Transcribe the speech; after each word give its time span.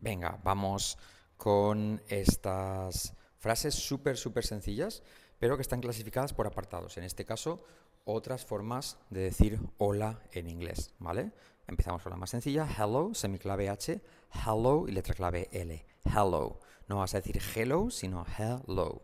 Venga, 0.00 0.40
vamos 0.42 0.96
con 1.36 2.00
estas 2.08 3.14
frases 3.36 3.74
súper, 3.74 4.16
súper 4.16 4.46
sencillas, 4.46 5.02
pero 5.38 5.56
que 5.56 5.62
están 5.62 5.82
clasificadas 5.82 6.32
por 6.32 6.46
apartados. 6.46 6.96
En 6.96 7.04
este 7.04 7.26
caso, 7.26 7.62
otras 8.04 8.46
formas 8.46 8.98
de 9.10 9.20
decir 9.20 9.60
hola 9.76 10.22
en 10.32 10.48
inglés, 10.48 10.94
¿vale? 10.98 11.32
Empezamos 11.66 12.02
con 12.02 12.10
la 12.10 12.16
más 12.16 12.30
sencilla, 12.30 12.66
hello, 12.66 13.12
semiclave 13.12 13.68
H, 13.68 14.00
hello 14.46 14.88
y 14.88 14.92
letra 14.92 15.14
clave 15.14 15.48
L, 15.52 15.84
hello. 16.04 16.60
No 16.88 16.96
vas 16.96 17.14
a 17.14 17.20
decir 17.20 17.40
hello, 17.54 17.90
sino 17.90 18.24
hello, 18.38 19.02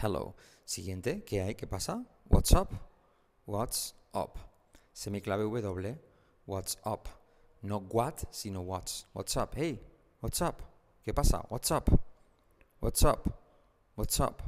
hello. 0.00 0.36
Siguiente, 0.64 1.24
¿qué 1.24 1.42
hay? 1.42 1.54
¿Qué 1.56 1.66
pasa? 1.66 2.06
What's 2.28 2.52
up? 2.52 2.70
What's 3.46 3.96
up? 4.14 4.38
Semiclave 4.92 5.42
W, 5.42 5.98
what's 6.46 6.78
up. 6.86 7.08
No 7.62 7.78
what, 7.90 8.20
sino 8.30 8.60
what's. 8.60 9.08
What's 9.12 9.36
up? 9.36 9.54
Hey, 9.56 9.89
what's 10.20 10.42
up? 10.42 10.62
¿Qué 11.04 11.14
pasa? 11.14 11.44
What's 11.48 11.70
up? 11.70 11.90
What's 12.80 13.04
up? 13.04 13.28
What's 13.94 14.20
up? 14.20 14.42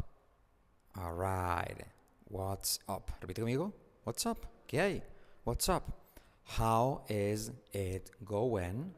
Alright. 0.97 1.87
What's 2.29 2.79
up? 2.89 3.11
Repite 3.21 3.41
conmigo. 3.41 3.73
What's 4.05 4.27
up? 4.27 4.47
¿Qué 4.69 4.79
hay? 4.79 5.03
What's 5.45 5.69
up? 5.69 5.91
How 6.45 7.03
is 7.09 7.51
it 7.73 8.11
going? 8.25 8.93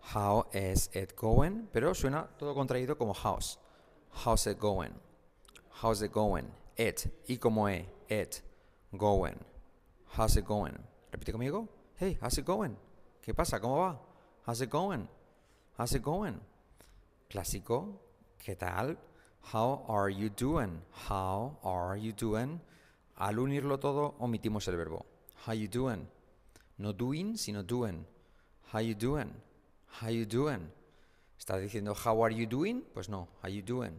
How 0.00 0.46
is 0.52 0.88
it 0.92 1.16
going? 1.16 1.68
Pero 1.72 1.92
suena 1.94 2.28
todo 2.38 2.54
contraído 2.54 2.96
como 2.96 3.12
house. 3.12 3.58
How's 4.12 4.46
it 4.46 4.60
going? 4.60 4.94
How's 5.70 6.02
it 6.02 6.12
going? 6.12 6.46
It. 6.76 7.06
Y 7.28 7.36
como 7.36 7.66
e. 7.66 7.86
It. 8.08 8.42
Going. 8.96 9.38
How's 10.16 10.36
it 10.36 10.44
going? 10.44 10.78
Repite 11.10 11.32
conmigo. 11.32 11.68
Hey, 11.96 12.18
how's 12.20 12.38
it 12.38 12.44
going? 12.44 12.76
¿Qué 13.24 13.34
pasa? 13.34 13.58
¿Cómo 13.58 13.78
va? 13.78 13.98
How's 14.46 14.60
it 14.60 14.70
going? 14.70 15.08
How's 15.78 15.94
it 15.94 16.02
going? 16.02 16.38
Clásico. 17.30 17.98
¿Qué 18.44 18.56
tal? 18.56 18.98
How 19.52 19.84
are 19.88 20.10
you 20.10 20.28
doing? 20.28 20.82
How 21.08 21.58
are 21.64 21.96
you 21.96 22.12
doing? 22.12 22.60
Al 23.18 23.38
unirlo 23.38 23.78
todo, 23.80 24.14
omitimos 24.20 24.68
el 24.68 24.76
verbo. 24.76 25.06
How 25.46 25.52
you 25.52 25.68
doing? 25.68 26.06
No 26.78 26.92
doing, 26.92 27.36
sino 27.36 27.62
doing. 27.62 28.04
How 28.72 28.80
you 28.80 28.94
doing? 28.94 29.32
How 30.00 30.08
you 30.08 30.26
doing? 30.26 30.70
¿Estás 31.38 31.60
diciendo 31.60 31.96
how 31.96 32.22
are 32.22 32.34
you 32.34 32.46
doing? 32.46 32.82
Pues 32.94 33.08
no. 33.08 33.28
How 33.42 33.48
you 33.48 33.62
doing? 33.62 33.98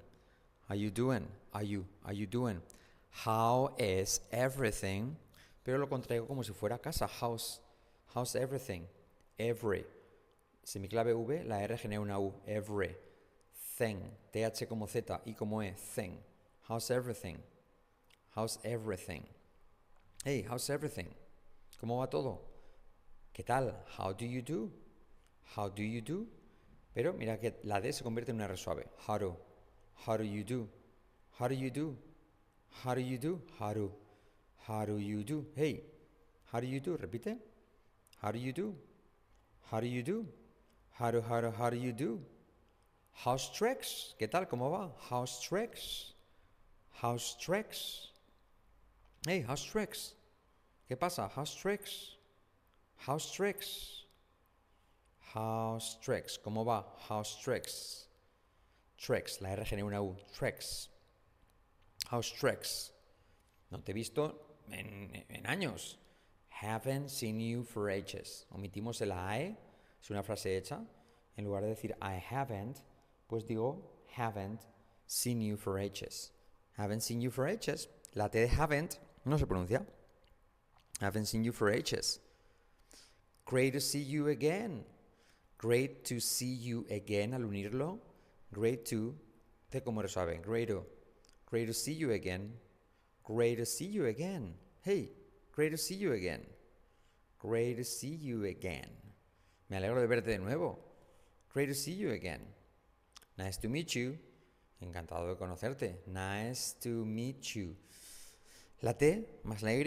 How 0.70 0.76
you 0.76 0.92
doing? 0.92 1.28
Are 1.54 1.64
you? 1.64 1.86
Are 2.06 2.14
you 2.14 2.28
doing? 2.28 2.62
How 3.10 3.74
is 3.78 4.22
everything? 4.32 5.16
Pero 5.64 5.78
lo 5.78 5.88
contraigo 5.88 6.28
como 6.28 6.44
si 6.44 6.54
fuera 6.54 6.80
casa. 6.82 7.08
How's, 7.08 7.60
how's 8.14 8.36
everything? 8.36 8.86
Every. 9.40 9.86
Semiclave 10.64 11.14
V, 11.14 11.44
la 11.44 11.62
R 11.62 11.78
genera 11.78 12.02
una 12.02 12.20
U. 12.20 12.34
Every. 12.46 12.96
Thing. 13.78 14.00
TH 14.32 14.68
como 14.68 14.88
Z 14.88 15.22
y 15.26 15.34
como 15.34 15.62
E. 15.62 15.74
Thing. 15.96 16.18
How's 16.70 16.90
everything? 16.90 17.38
How's 18.36 18.60
everything? 18.64 19.24
Hey, 20.24 20.46
how's 20.50 20.70
everything? 20.70 21.08
¿Cómo 21.80 22.00
va 22.00 22.10
todo? 22.10 22.40
¿Qué 23.34 23.44
tal? 23.44 23.76
How 23.98 24.14
do 24.14 24.26
you 24.26 24.42
do? 24.42 24.72
How 25.56 25.70
do 25.70 25.84
you 25.84 26.02
do? 26.02 26.26
Pero 26.94 27.14
mira 27.14 27.38
que 27.40 27.60
la 27.64 27.82
D 27.82 27.92
se 27.92 28.04
convierte 28.04 28.32
en 28.32 28.38
una 28.38 28.46
R 28.46 28.58
suave. 28.58 28.86
How 29.08 29.18
do? 29.18 29.38
How 30.06 30.18
do 30.18 30.24
you 30.24 30.44
do? 30.44 30.70
How 31.40 31.48
do 31.48 31.56
you 31.56 31.70
do? 31.70 31.98
How 32.84 32.96
do 32.96 33.02
you 33.02 33.18
do? 33.18 33.42
How 33.60 33.74
do? 33.74 33.92
How 34.68 34.86
do 34.86 34.98
you 34.98 35.24
do? 35.24 35.46
Hey, 35.56 35.84
how 36.52 36.62
do 36.62 36.68
you 36.68 36.80
do? 36.80 36.98
Repite. 36.98 37.38
How 38.22 38.32
do 38.32 38.40
you 38.40 38.54
do? 38.54 38.74
How 39.70 39.82
do 39.82 39.88
you 39.88 40.04
do? 40.04 40.26
How 40.94 41.12
do, 41.12 41.22
how 41.22 41.42
do, 41.42 41.52
how 41.52 41.70
do 41.70 41.78
you 41.78 41.92
do? 41.92 42.20
House 43.14 43.50
tricks. 43.50 44.16
¿Qué 44.20 44.30
tal? 44.30 44.46
¿Cómo 44.46 44.72
va? 44.72 44.92
House 45.10 45.42
tricks. 45.42 46.14
House 46.92 47.36
tricks. 47.40 48.10
Hey, 49.26 49.42
house 49.42 49.64
tricks. 49.64 50.14
¿Qué 50.90 50.96
pasa? 51.00 51.30
House 51.30 51.56
tricks. 51.56 52.18
House 52.98 53.32
tricks. 53.32 54.04
House 55.34 55.98
tricks. 56.02 56.38
¿Cómo 56.38 56.64
va? 56.66 56.86
House 57.08 57.40
tricks. 57.42 58.06
Tricks. 58.98 59.42
La 59.42 59.50
R 59.50 59.66
genera 59.66 59.88
una 59.88 60.02
U. 60.02 60.16
Tricks. 60.34 60.90
House 62.10 62.32
tricks. 62.32 62.92
No 63.72 63.80
te 63.80 63.92
he 63.92 63.96
visto 63.96 64.36
en, 64.72 65.26
en 65.30 65.46
años. 65.48 65.98
Haven't 66.50 67.10
seen 67.10 67.40
you 67.40 67.64
for 67.64 67.90
ages. 67.90 68.46
Omitimos 68.54 69.02
el 69.02 69.12
I. 69.12 69.58
Es 70.04 70.10
una 70.10 70.22
frase 70.22 70.58
hecha. 70.58 70.86
En 71.38 71.46
lugar 71.46 71.64
de 71.64 71.70
decir 71.70 71.96
I 72.02 72.20
haven't, 72.20 72.82
pues 73.30 73.46
digo 73.46 73.82
haven't 74.18 74.60
seen 75.08 75.42
you 75.42 75.56
for 75.56 75.80
ages. 75.80 76.32
Haven't 76.78 77.02
seen 77.02 77.22
you 77.22 77.32
for 77.32 77.48
ages. 77.48 77.88
La 78.14 78.28
T 78.28 78.40
de 78.40 78.48
haven't 78.48 79.00
no 79.24 79.38
se 79.38 79.46
pronuncia. 79.46 79.86
Haven't 81.00 81.28
seen 81.28 81.46
you 81.46 81.54
for 81.54 81.70
ages. 81.70 82.20
Great 83.46 83.72
to 83.72 83.80
see 83.80 84.02
you 84.02 84.28
again. 84.28 84.84
Great 85.58 86.04
to 86.04 86.20
see 86.20 86.54
you 86.54 86.86
again 86.90 87.34
al 87.34 87.42
unirlo. 87.42 88.00
Great 88.52 88.86
to. 88.86 89.16
T 89.72 89.80
como 89.80 90.02
resuelve. 90.02 90.42
Great 90.42 90.68
to. 90.68 90.84
Great 91.46 91.68
to 91.68 91.74
see 91.74 91.94
you 91.94 92.12
again. 92.12 92.52
Great 93.24 93.58
to 93.58 93.66
see 93.66 93.86
you 93.86 94.08
again. 94.08 94.54
Hey, 94.82 95.12
great 95.54 95.70
to 95.70 95.78
see 95.78 95.96
you 95.96 96.12
again. 96.12 96.42
Great 97.40 97.78
to 97.78 97.86
see 97.86 98.14
you 98.14 98.44
again. 98.46 99.03
Me 99.74 99.78
alegro 99.78 100.02
de 100.02 100.06
verte 100.06 100.30
de 100.30 100.38
nuevo. 100.38 100.78
Great 101.52 101.68
to 101.68 101.74
see 101.74 101.96
you 101.96 102.12
again. 102.12 102.42
Nice 103.40 103.58
to 103.60 103.68
meet 103.68 103.96
you. 103.96 104.16
Encantado 104.80 105.28
de 105.28 105.36
conocerte. 105.36 106.04
Nice 106.06 106.76
to 106.80 107.04
meet 107.04 107.42
you. 107.56 107.76
La 108.82 108.94
T 108.94 109.42
más 109.46 109.64
la 109.64 109.74
Y 109.74 109.84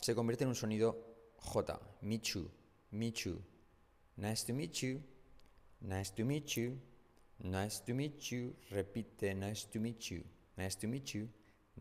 se 0.00 0.14
convierte 0.14 0.44
en 0.44 0.48
un 0.48 0.54
sonido 0.54 0.96
J. 1.40 1.78
Meet 2.00 2.22
you. 2.22 2.50
Meet 2.90 3.16
you. 3.26 3.42
Nice 4.16 4.46
to 4.46 4.54
meet 4.54 4.72
you. 4.80 5.02
Nice 5.82 6.10
to 6.14 6.24
meet 6.24 6.56
you. 6.56 6.78
Nice 7.40 7.82
to 7.84 7.92
meet 7.92 8.30
you. 8.30 8.54
Repite. 8.70 9.34
Nice 9.34 9.68
to 9.70 9.78
meet 9.78 10.10
you. 10.10 10.24
Nice 10.56 10.74
to 10.78 10.88
meet 10.88 11.12
you. 11.12 11.28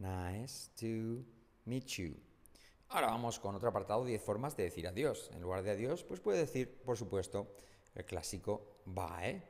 Nice 0.02 0.69
to 0.75 1.24
meet 1.66 1.97
you. 1.97 2.13
Ahora 2.90 3.08
vamos 3.08 3.40
con 3.40 3.53
otro 3.53 3.68
apartado, 3.68 4.06
10 4.06 4.22
formas 4.22 4.56
de 4.56 4.64
decir 4.64 4.88
adiós. 4.88 5.30
En 5.34 5.42
lugar 5.42 5.62
de 5.62 5.72
adiós, 5.72 6.03
pues 6.03 6.22
puede 6.22 6.40
decir, 6.40 6.81
por 6.86 6.98
supuesto, 6.98 7.48
el 7.94 8.06
clásico 8.06 8.81
bye, 8.86 9.42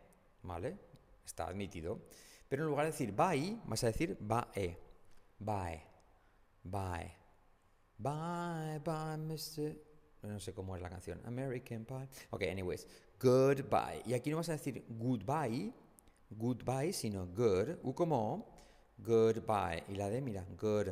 ¿vale? 0.41 0.77
Está 1.23 1.47
admitido. 1.47 1.99
Pero 2.49 2.63
en 2.63 2.69
lugar 2.69 2.85
de 2.85 2.91
decir 2.91 3.11
bye, 3.11 3.59
vas 3.65 3.83
a 3.83 3.87
decir 3.87 4.17
bye. 4.19 4.77
Bye. 5.39 5.83
Bye. 6.63 7.13
Bye, 7.97 8.79
bye, 8.79 9.17
Mr. 9.17 9.75
No 10.23 10.39
sé 10.39 10.53
cómo 10.53 10.75
es 10.75 10.81
la 10.81 10.89
canción. 10.89 11.21
American 11.25 11.85
Pie. 11.85 12.09
Ok, 12.31 12.43
anyways. 12.43 12.87
Goodbye. 13.19 14.01
Y 14.05 14.13
aquí 14.13 14.29
no 14.29 14.37
vas 14.37 14.49
a 14.49 14.53
decir 14.53 14.85
goodbye, 14.89 15.73
goodbye, 16.31 16.91
sino 16.91 17.27
good. 17.27 17.77
U 17.83 17.93
como 17.93 18.47
goodbye. 18.97 19.83
Y 19.89 19.95
la 19.95 20.09
D, 20.09 20.21
mira, 20.21 20.45
good. 20.59 20.89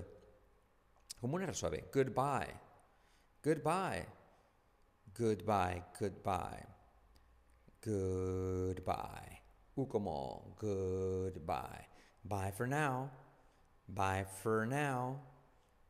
Como 1.25 1.38
una 1.38 1.52
suave. 1.56 1.86
Goodbye. 1.91 2.53
Goodbye. 3.44 4.06
Goodbye. 5.18 5.84
Goodbye. 6.00 6.68
Goodbye. 7.81 9.41
U 9.75 9.88
como 9.88 10.56
goodbye. 10.56 11.88
Bye 12.24 12.52
for 12.52 12.68
now. 12.68 13.09
Bye 13.88 14.24
for 14.24 14.68
now. 14.68 15.19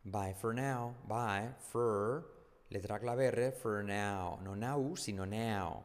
Bye 0.06 0.34
for 0.40 0.54
now. 0.54 0.96
Bye 1.06 1.50
for. 1.60 2.24
Letra 2.72 3.02
clave 3.02 3.28
R. 3.28 3.52
For 3.62 3.84
now. 3.84 4.40
No 4.42 4.56
now, 4.56 4.96
sino 4.96 5.26
now. 5.26 5.84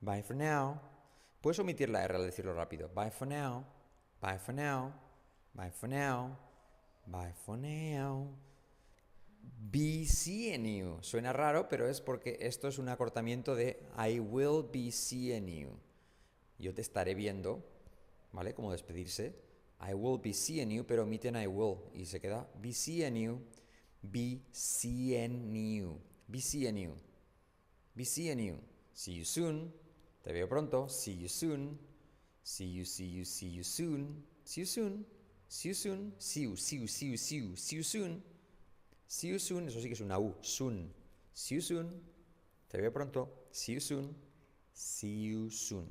Bye 0.00 0.22
for 0.22 0.36
now. 0.36 0.80
Puedes 1.42 1.58
omitir 1.58 1.88
la 1.88 2.04
R 2.04 2.14
al 2.14 2.26
decirlo 2.26 2.54
rápido. 2.54 2.88
Bye 2.94 3.10
for 3.10 3.26
now. 3.26 3.64
Bye 4.20 4.38
for 4.38 4.54
now. 4.54 4.92
Bye 5.56 5.72
for 5.72 5.88
now. 5.88 6.38
Bye 7.08 7.34
for 7.44 7.56
now. 7.56 8.28
Be 9.42 10.04
you. 10.04 10.98
Suena 11.00 11.32
raro, 11.32 11.68
pero 11.68 11.88
es 11.88 12.00
porque 12.00 12.38
esto 12.40 12.66
es 12.66 12.78
un 12.78 12.88
acortamiento 12.88 13.54
de 13.54 13.78
I 13.96 14.18
will 14.18 14.64
be 14.72 14.90
seeing 14.90 15.46
you. 15.46 15.70
Yo 16.58 16.74
te 16.74 16.82
estaré 16.82 17.14
viendo, 17.14 17.64
¿vale? 18.32 18.52
Como 18.52 18.72
despedirse. 18.72 19.32
I 19.80 19.94
will 19.94 20.18
be 20.20 20.34
seeing 20.34 20.70
you, 20.70 20.84
pero 20.84 21.04
omiten 21.04 21.36
I 21.36 21.46
will. 21.46 21.76
Y 21.94 22.04
se 22.06 22.20
queda 22.20 22.48
be 22.60 22.72
seeing 22.72 23.14
you. 23.14 23.40
Be 24.02 24.40
seeing 24.50 25.54
you. 25.54 26.00
Be 26.26 26.40
seeing 26.40 26.76
you. 26.76 26.94
Be 27.94 28.04
seeing 28.04 28.40
you. 28.40 28.58
See 28.92 29.14
you 29.14 29.24
soon. 29.24 29.72
Te 30.22 30.32
veo 30.32 30.48
pronto. 30.48 30.88
See 30.88 31.16
you 31.16 31.28
soon. 31.28 31.78
See 32.42 32.66
you, 32.66 32.84
see 32.84 33.06
you, 33.06 33.24
see 33.24 33.48
you 33.48 33.62
soon. 33.62 34.24
See 34.44 34.62
you 34.62 34.66
soon. 34.66 35.04
See 35.48 35.68
you 35.68 35.74
soon. 35.74 36.12
See 36.18 36.40
you, 36.40 36.56
see 36.56 36.76
you, 36.76 36.86
see 36.86 37.06
you, 37.06 37.16
see 37.16 37.36
you, 37.36 37.56
see 37.56 37.76
you 37.76 37.82
soon. 37.82 38.22
See 39.10 39.26
you 39.26 39.40
soon. 39.40 39.66
Eso 39.66 39.80
sí 39.80 39.88
que 39.88 39.94
es 39.94 40.00
una 40.00 40.20
U. 40.20 40.36
Soon. 40.40 40.94
See 41.32 41.56
you 41.56 41.60
soon. 41.60 42.00
Te 42.68 42.80
veo 42.80 42.92
pronto. 42.92 43.48
See 43.50 43.74
you 43.74 43.80
soon. 43.80 44.14
See 44.72 45.24
you 45.24 45.50
soon. 45.50 45.88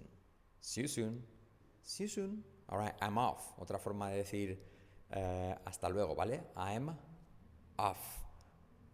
See 0.61 0.83
you 0.83 0.87
soon. 0.87 1.21
See 1.83 2.05
you 2.05 2.09
soon. 2.09 2.43
Alright, 2.69 2.95
I'm 3.01 3.17
off. 3.17 3.59
Otra 3.59 3.77
forma 3.77 4.09
de 4.09 4.17
decir 4.23 4.57
eh, 5.11 5.53
hasta 5.65 5.89
luego, 5.89 6.15
¿vale? 6.15 6.43
I'm 6.55 6.95
off. 7.77 8.23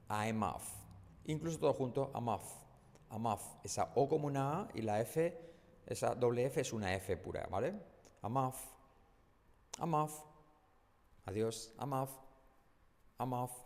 I'm 0.10 0.42
off. 0.42 0.74
Incluso 1.25 1.60
todo 1.60 1.74
junto, 1.74 2.12
I'm 2.16 2.28
off. 2.28 2.51
I'm 3.12 3.28
off. 3.28 3.44
Esa 3.63 3.92
O 3.94 4.07
como 4.10 4.25
una 4.25 4.62
A 4.62 4.68
y 4.74 4.81
la 4.81 5.01
F, 5.01 5.38
esa 5.86 6.16
doble 6.16 6.45
F 6.45 6.62
es 6.62 6.74
una 6.74 6.95
F 6.95 7.16
pura, 7.18 7.48
¿vale? 7.51 7.75
I'm 8.24 8.36
off. 8.38 8.60
I'm 9.80 9.94
off. 9.94 10.24
Adiós. 11.28 11.71
I'm 11.80 11.94
off. 11.94 12.10
I'm 13.19 13.31
off. 13.31 13.65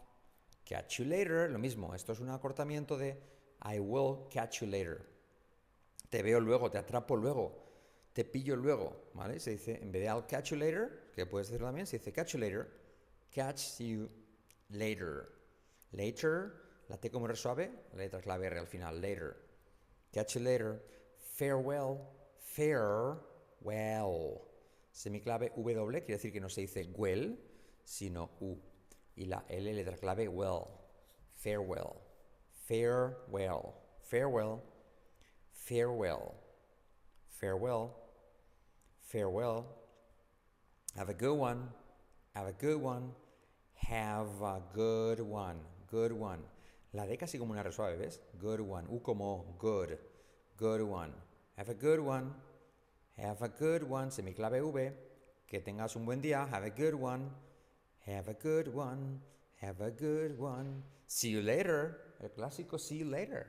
Catch 0.69 0.99
you 0.99 1.05
later. 1.05 1.49
Lo 1.49 1.57
mismo. 1.57 1.95
Esto 1.95 2.13
es 2.13 2.19
un 2.19 2.29
acortamiento 2.29 2.95
de 2.95 3.17
I 3.63 3.79
will 3.79 4.27
catch 4.29 4.61
you 4.61 4.67
later. 4.67 5.03
Te 6.11 6.21
veo 6.21 6.39
luego, 6.39 6.69
te 6.69 6.77
atrapo 6.77 7.15
luego, 7.15 7.55
te 8.13 8.23
pillo 8.23 8.55
luego, 8.55 9.09
¿vale? 9.15 9.39
Se 9.39 9.51
dice, 9.51 9.79
en 9.81 9.91
vez 9.91 10.03
de 10.03 10.07
I'll 10.07 10.25
catch 10.27 10.51
you 10.51 10.57
later, 10.57 11.11
que 11.15 11.25
puedes 11.25 11.47
decirlo 11.47 11.67
también, 11.67 11.87
se 11.87 11.97
dice 11.97 12.11
catch 12.11 12.33
you 12.33 12.39
later, 12.39 12.67
catch 13.31 13.79
you 13.79 14.09
later. 14.69 15.29
Later, 15.91 16.53
la 16.87 16.97
T 16.97 17.09
como 17.09 17.25
R 17.25 17.35
suave, 17.35 17.71
la 17.93 17.97
letra 17.97 18.21
clave 18.21 18.47
R 18.47 18.59
al 18.59 18.67
final, 18.67 19.01
later. 19.01 19.37
Catch 20.13 20.35
you 20.35 20.41
later. 20.41 20.83
Farewell, 21.17 21.97
farewell. 22.39 24.41
Semiclave 24.91 25.51
W 25.55 26.03
quiere 26.03 26.17
decir 26.17 26.31
que 26.31 26.39
no 26.39 26.49
se 26.49 26.61
dice 26.61 26.91
well, 26.95 27.39
sino 27.83 28.29
U. 28.39 28.68
Y 29.19 29.25
la 29.25 29.43
L 29.49 29.73
letra 29.73 29.97
clave 29.97 30.29
well. 30.29 30.69
Farewell. 31.35 31.97
Farewell. 32.67 33.73
Farewell. 34.01 34.63
Farewell. 35.51 36.33
Farewell. 37.27 37.95
Farewell. 39.01 39.65
Have 40.95 41.09
a 41.09 41.13
good 41.13 41.37
one. 41.37 41.69
Have 42.33 42.47
a 42.47 42.53
good 42.53 42.81
one. 42.81 43.11
Have 43.89 44.41
a 44.41 44.61
good 44.73 45.19
one. 45.19 45.57
Good 45.91 46.13
one. 46.13 46.39
La 46.93 47.05
D 47.05 47.17
casi 47.17 47.37
como 47.37 47.51
una 47.51 47.61
R 47.61 47.73
suave, 47.73 47.97
¿ves? 47.97 48.21
Good 48.39 48.61
one. 48.61 48.87
U 48.89 49.01
como 49.01 49.57
good. 49.59 49.97
Good 50.57 50.81
one. 50.81 51.11
Have 51.57 51.69
a 51.69 51.73
good 51.73 51.99
one. 51.99 52.33
Have 53.17 53.41
a 53.41 53.49
good 53.49 53.83
one. 53.83 54.11
Semiclave 54.11 54.61
V. 54.61 54.93
Que 55.45 55.59
tengas 55.59 55.97
un 55.97 56.05
buen 56.05 56.21
día. 56.21 56.47
Have 56.49 56.63
a 56.63 56.69
good 56.69 56.95
one. 56.95 57.29
Have 58.09 58.27
a 58.27 58.33
good 58.33 58.73
one. 58.73 59.21
Have 59.61 59.81
a 59.81 59.91
good 59.91 60.37
one. 60.39 60.81
See 61.05 61.29
you 61.29 61.41
later. 61.41 62.15
El 62.21 62.29
clásico 62.29 62.79
see 62.79 62.97
you 62.97 63.05
later. 63.05 63.45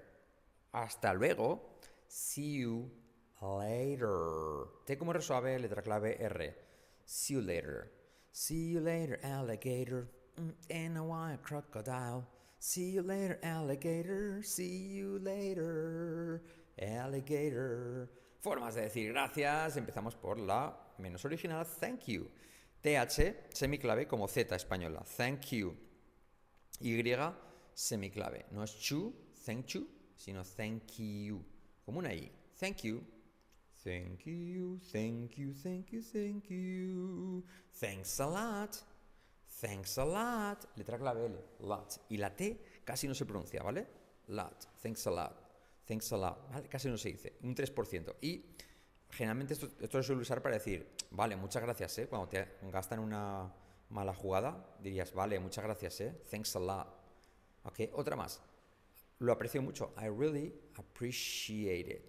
Hasta 0.75 1.15
luego. 1.15 1.61
See 2.09 2.59
you 2.61 2.91
later. 3.41 4.67
T 4.87 4.97
como 4.97 5.13
R 5.13 5.59
letra 5.59 5.83
clave 5.83 6.17
R. 6.21 6.55
See 7.07 7.35
you 7.35 7.41
later. 7.41 7.91
See 8.33 8.71
you 8.73 8.81
later, 8.81 9.19
alligator. 9.25 10.09
Mm, 10.37 10.53
And 10.71 10.99
a 10.99 11.03
wild 11.03 11.43
crocodile. 11.43 12.27
See 12.59 12.91
you 12.91 13.03
later, 13.03 13.39
alligator. 13.43 14.43
See 14.43 14.89
you 14.99 15.19
later, 15.21 16.43
alligator. 16.79 18.11
Formas 18.41 18.75
de 18.75 18.83
decir 18.83 19.13
gracias. 19.13 19.77
Empezamos 19.77 20.15
por 20.15 20.39
la 20.39 20.75
menos 20.99 21.25
original, 21.25 21.65
thank 21.65 22.07
you. 22.07 22.29
TH, 22.81 23.53
semiclave 23.53 24.07
como 24.07 24.27
Z 24.27 24.55
española. 24.57 25.05
Thank 25.17 25.53
you. 25.53 25.77
Y, 26.81 27.03
semiclave. 27.75 28.47
No 28.51 28.63
es 28.65 28.79
chu, 28.79 29.15
thank 29.45 29.67
you, 29.67 29.87
sino 30.17 30.45
thank 30.45 30.99
you. 30.99 31.45
Como 31.85 31.99
una 31.99 32.13
I. 32.15 32.31
Thank 32.59 32.83
you. 32.83 33.03
Thank 33.83 34.27
you, 34.27 34.79
thank 34.93 35.37
you, 35.37 35.55
thank 35.55 35.91
you, 35.91 36.03
thank 36.03 36.51
you. 36.51 37.43
Thanks 37.79 38.21
a 38.21 38.27
lot. 38.27 38.77
Thanks 39.61 39.97
a 39.99 40.05
lot. 40.05 40.69
Letra 40.77 40.99
clave 40.99 41.27
L. 41.27 41.39
Lot. 41.61 42.03
Y 42.11 42.19
la 42.19 42.35
T 42.35 42.83
casi 42.85 43.09
no 43.09 43.15
se 43.15 43.25
pronuncia, 43.25 43.63
¿vale? 43.63 43.87
Lot. 44.29 44.67
Thanks 44.83 45.07
a 45.07 45.11
lot. 45.11 45.33
Thanks 45.87 46.13
a 46.13 46.17
lot. 46.17 46.69
Casi 46.69 46.89
no 46.89 46.99
se 46.99 47.11
dice. 47.11 47.37
Un 47.43 47.55
3%. 47.55 48.17
Y 48.21 48.45
generalmente 49.11 49.55
esto, 49.55 49.69
esto 49.81 49.99
se 49.99 50.07
suele 50.07 50.23
usar 50.23 50.43
para 50.43 50.57
decir, 50.57 50.87
vale, 51.11 51.37
muchas 51.37 51.63
gracias, 51.63 51.99
¿eh? 51.99 52.07
Cuando 52.09 52.29
te 52.29 52.47
gastan 52.71 53.01
una 53.01 53.53
mala 53.91 54.15
jugada, 54.15 54.77
dirías, 54.81 55.13
vale, 55.13 55.39
muchas 55.39 55.65
gracias, 55.65 56.01
¿eh? 56.01 56.23
Thanks 56.31 56.57
a 56.57 56.61
lot. 56.61 56.87
Ok, 57.65 57.93
otra 57.93 58.17
más. 58.17 58.41
Lo 59.19 59.33
aprecio 59.33 59.61
mucho. 59.61 59.93
I 59.99 60.09
really 60.09 60.55
appreciate 60.77 61.91
it. 61.91 62.05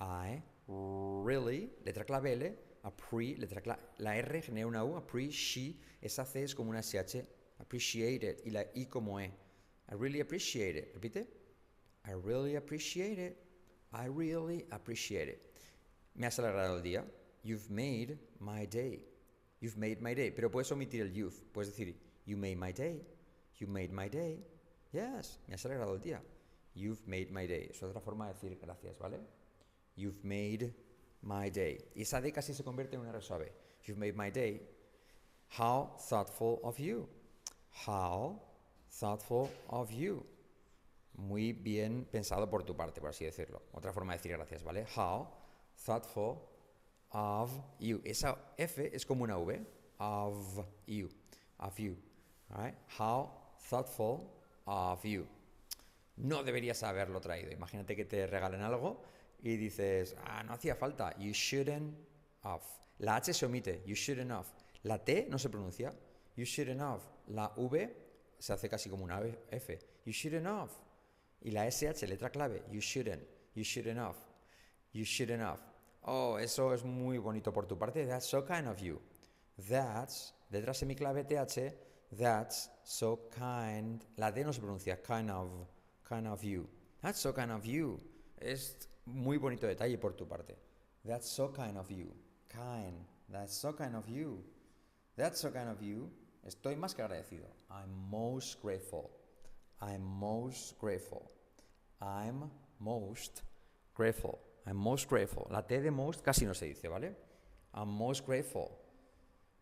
I 0.00 0.42
really, 0.68 1.72
letra 1.84 2.04
clave 2.04 2.32
L, 2.32 2.58
appre, 2.82 3.36
letra 3.38 3.60
clave, 3.60 3.82
la 3.98 4.16
R 4.16 4.42
genera 4.42 4.66
una 4.66 4.84
U, 4.84 4.96
appreciate, 4.96 5.78
esa 6.00 6.24
C 6.24 6.42
es 6.42 6.54
como 6.54 6.70
una 6.70 6.82
SH, 6.82 7.24
appreciate 7.58 8.28
it, 8.28 8.46
y 8.46 8.50
la 8.50 8.64
I 8.74 8.86
como 8.86 9.20
E. 9.20 9.32
I 9.90 9.94
really 9.94 10.20
appreciate 10.20 10.78
it. 10.78 10.94
Repite. 10.94 11.26
I 12.04 12.12
really 12.14 12.56
appreciate 12.56 13.18
it. 13.18 13.36
I 13.92 14.06
really 14.06 14.66
appreciate 14.70 15.28
it. 15.28 15.51
Me 16.14 16.26
has 16.26 16.38
alegrado 16.38 16.76
el 16.76 16.82
día. 16.82 17.04
You've 17.42 17.70
made 17.70 18.18
my 18.38 18.66
day. 18.66 19.04
You've 19.60 19.76
made 19.76 20.00
my 20.00 20.14
day. 20.14 20.30
Pero 20.30 20.50
puedes 20.50 20.70
omitir 20.72 21.00
el 21.00 21.12
you've. 21.12 21.42
Puedes 21.52 21.68
decir, 21.74 21.96
you 22.26 22.36
made 22.36 22.56
my 22.56 22.72
day. 22.72 23.02
You 23.58 23.66
made 23.68 23.92
my 23.92 24.08
day. 24.08 24.44
Yes, 24.92 25.38
me 25.48 25.54
has 25.54 25.64
alegrado 25.64 25.94
el 25.94 26.00
día. 26.00 26.20
You've 26.74 27.06
made 27.06 27.30
my 27.30 27.46
day. 27.46 27.68
Es 27.70 27.82
otra 27.82 28.00
forma 28.00 28.28
de 28.28 28.34
decir 28.34 28.58
gracias, 28.60 28.98
¿vale? 28.98 29.20
You've 29.96 30.22
made 30.22 30.74
my 31.22 31.50
day. 31.50 31.78
Y 31.94 32.02
esa 32.02 32.20
D 32.20 32.32
casi 32.32 32.54
se 32.54 32.64
convierte 32.64 32.96
en 32.96 33.02
una 33.02 33.10
R 33.10 33.20
suave. 33.20 33.52
You've 33.84 33.98
made 33.98 34.14
my 34.14 34.30
day. 34.30 34.68
How 35.58 35.96
thoughtful 36.08 36.60
of 36.62 36.78
you. 36.78 37.08
How 37.86 38.40
thoughtful 39.00 39.50
of 39.68 39.90
you. 39.90 40.24
Muy 41.14 41.52
bien 41.52 42.06
pensado 42.10 42.48
por 42.48 42.64
tu 42.64 42.74
parte, 42.74 43.00
por 43.00 43.10
así 43.10 43.24
decirlo. 43.24 43.62
Otra 43.72 43.92
forma 43.92 44.12
de 44.12 44.18
decir 44.18 44.32
gracias, 44.32 44.62
¿vale? 44.62 44.86
How 44.96 45.28
thoughtful 45.84 46.48
of 47.12 47.50
you. 47.78 48.00
Esa 48.04 48.36
F 48.56 48.90
es 48.92 49.04
como 49.04 49.24
una 49.24 49.38
V. 49.38 49.60
Of 49.98 50.64
you. 50.86 51.08
Of 51.58 51.78
you. 51.78 51.96
Alright? 52.50 52.74
How 52.98 53.30
thoughtful 53.68 54.32
of 54.66 55.04
you. 55.04 55.26
No 56.16 56.42
deberías 56.42 56.82
haberlo 56.82 57.20
traído. 57.20 57.52
Imagínate 57.52 57.96
que 57.96 58.04
te 58.04 58.26
regalen 58.26 58.62
algo 58.62 59.02
y 59.42 59.56
dices, 59.56 60.14
ah, 60.24 60.42
no 60.42 60.54
hacía 60.54 60.76
falta. 60.76 61.14
You 61.18 61.32
shouldn't 61.32 61.94
have. 62.42 62.62
La 62.98 63.16
H 63.16 63.32
se 63.32 63.46
omite. 63.46 63.82
You 63.86 63.94
shouldn't 63.94 64.30
have. 64.30 64.46
La 64.84 64.98
T 64.98 65.26
no 65.28 65.38
se 65.38 65.48
pronuncia. 65.48 65.92
You 66.36 66.44
shouldn't 66.44 66.80
have. 66.80 67.02
La 67.28 67.52
V 67.56 67.96
se 68.38 68.52
hace 68.52 68.68
casi 68.68 68.90
como 68.90 69.04
una 69.04 69.20
F. 69.50 69.78
You 70.04 70.12
shouldn't 70.12 70.46
have. 70.46 70.70
Y 71.44 71.50
la 71.50 71.66
SH, 71.66 72.06
letra 72.06 72.30
clave. 72.30 72.62
You 72.70 72.80
shouldn't. 72.80 73.22
You 73.54 73.64
shouldn't 73.64 73.98
have. 73.98 74.16
You 74.92 75.04
shouldn't 75.04 75.42
have. 75.42 75.71
Oh, 76.04 76.38
eso 76.38 76.72
es 76.72 76.84
muy 76.84 77.18
bonito 77.18 77.52
por 77.52 77.66
tu 77.66 77.76
parte. 77.78 78.06
That's 78.06 78.26
so 78.26 78.44
kind 78.44 78.66
of 78.66 78.80
you. 78.80 79.00
That's, 79.68 80.34
letra 80.50 80.74
semiclave 80.74 81.24
TH, 81.24 81.74
that's 82.12 82.70
so 82.82 83.28
kind. 83.30 84.04
La 84.16 84.30
D 84.30 84.44
no 84.44 84.52
se 84.52 84.60
pronuncia. 84.60 85.00
Kind 85.02 85.30
of. 85.30 85.48
Kind 86.08 86.26
of 86.26 86.42
you. 86.42 86.68
That's 87.00 87.20
so 87.20 87.32
kind 87.32 87.52
of 87.52 87.64
you. 87.64 88.00
Es 88.38 88.76
muy 89.06 89.38
bonito 89.38 89.66
detalle 89.66 89.98
por 89.98 90.12
tu 90.12 90.26
parte. 90.26 90.56
That's 91.04 91.28
so 91.28 91.48
kind 91.48 91.78
of 91.78 91.90
you. 91.90 92.12
Kind. 92.48 93.06
That's 93.28 93.54
so 93.54 93.72
kind 93.72 93.96
of 93.96 94.08
you. 94.08 94.42
That's 95.16 95.40
so 95.40 95.50
kind 95.50 95.70
of 95.70 95.80
you. 95.80 96.10
Estoy 96.44 96.76
más 96.76 96.94
que 96.94 97.02
agradecido. 97.02 97.46
I'm 97.70 98.10
most 98.10 98.60
grateful. 98.60 99.10
I'm 99.80 100.02
most 100.02 100.78
grateful. 100.78 101.30
I'm 102.00 102.50
most 102.78 103.42
grateful. 103.94 104.38
I'm 104.66 104.76
most 104.76 105.08
grateful. 105.08 105.46
La 105.50 105.62
T 105.62 105.80
de 105.80 105.90
most 105.90 106.22
casi 106.22 106.44
no 106.44 106.54
se 106.54 106.66
dice, 106.66 106.88
¿vale? 106.88 107.16
I'm 107.74 107.88
most 107.88 108.26
grateful. 108.26 108.78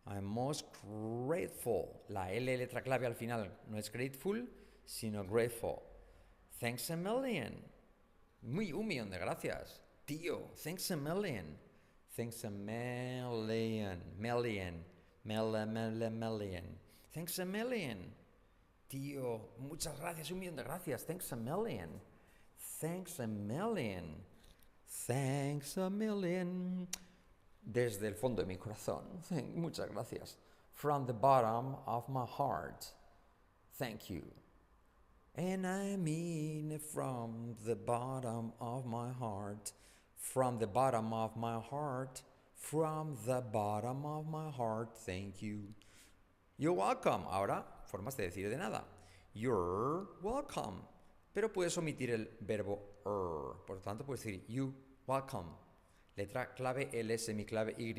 I'm 0.05 0.25
most 0.25 0.65
grateful. 1.27 2.03
La 2.09 2.31
L 2.31 2.57
letra 2.57 2.81
clave 2.81 3.05
al 3.05 3.15
final 3.15 3.49
no 3.67 3.77
es 3.77 3.89
grateful, 3.89 4.47
sino 4.85 5.23
grateful. 5.23 5.81
Thanks 6.59 6.89
a 6.89 6.95
million. 6.95 7.63
Muy, 8.41 8.73
un 8.73 8.87
millón 8.87 9.09
de 9.09 9.17
gracias. 9.17 9.81
Tío, 10.05 10.51
thanks 10.63 10.89
a 10.91 10.95
million. 10.95 11.57
Thanks 12.15 12.43
a 12.43 12.49
million. 12.49 14.01
Million. 14.17 14.83
Mele, 15.23 15.65
mele, 15.65 16.09
million. 16.09 16.79
Thanks 17.13 17.39
a 17.39 17.45
million. 17.45 18.13
Tío, 18.89 19.53
muchas 19.59 19.97
gracias, 19.99 20.31
un 20.31 20.39
millón 20.39 20.55
de 20.55 20.63
gracias. 20.63 21.05
Thanks 21.05 21.31
a 21.31 21.35
million. 21.35 22.01
Thanks 22.79 23.19
a 23.19 23.27
million. 23.27 24.23
Thanks 24.91 25.77
a 25.77 25.89
million. 25.89 26.87
Desde 27.63 28.07
el 28.07 28.13
fondo 28.13 28.43
de 28.43 28.45
mi 28.45 28.57
corazón. 28.57 29.03
Muchas 29.55 29.89
gracias. 29.89 30.35
From 30.73 31.05
the 31.05 31.13
bottom 31.13 31.77
of 31.87 32.09
my 32.09 32.25
heart. 32.25 32.87
Thank 33.77 34.09
you. 34.09 34.23
And 35.35 35.65
I 35.65 35.95
mean 35.95 36.77
from 36.93 37.55
the 37.65 37.75
bottom 37.75 38.51
of 38.59 38.85
my 38.85 39.11
heart. 39.13 39.71
From 40.17 40.59
the 40.59 40.67
bottom 40.67 41.13
of 41.13 41.37
my 41.37 41.59
heart. 41.59 42.21
From 42.55 43.17
the 43.25 43.41
bottom 43.41 44.05
of 44.05 44.27
my 44.27 44.49
heart. 44.51 44.97
Thank 45.05 45.41
you. 45.41 45.73
You're 46.57 46.73
welcome. 46.73 47.23
Ahora, 47.31 47.63
formas 47.85 48.17
de 48.17 48.29
decir 48.29 48.49
de 48.49 48.57
nada. 48.57 48.83
You're 49.33 50.07
welcome. 50.21 50.81
Pero 51.33 51.47
puedes 51.47 51.77
omitir 51.77 52.09
el 52.09 52.27
verbo 52.41 52.90
Por 53.03 53.75
lo 53.75 53.81
tanto, 53.81 54.05
puedes 54.05 54.23
decir 54.23 54.45
you 54.47 54.73
welcome. 55.07 55.49
Letra 56.15 56.53
clave 56.53 56.89
L, 56.93 57.17
semiclave 57.17 57.75
Y. 57.77 57.93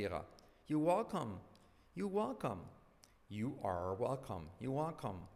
You 0.66 0.78
welcome. 0.78 1.40
You 1.94 2.08
welcome. 2.08 2.60
You 3.28 3.58
are 3.64 3.94
welcome. 3.94 4.48
You 4.60 4.72
welcome. 4.72 5.28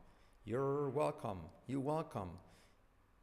You're 0.45 0.91
welcome. 0.91 1.41
You 1.67 1.81
welcome. 1.81 2.31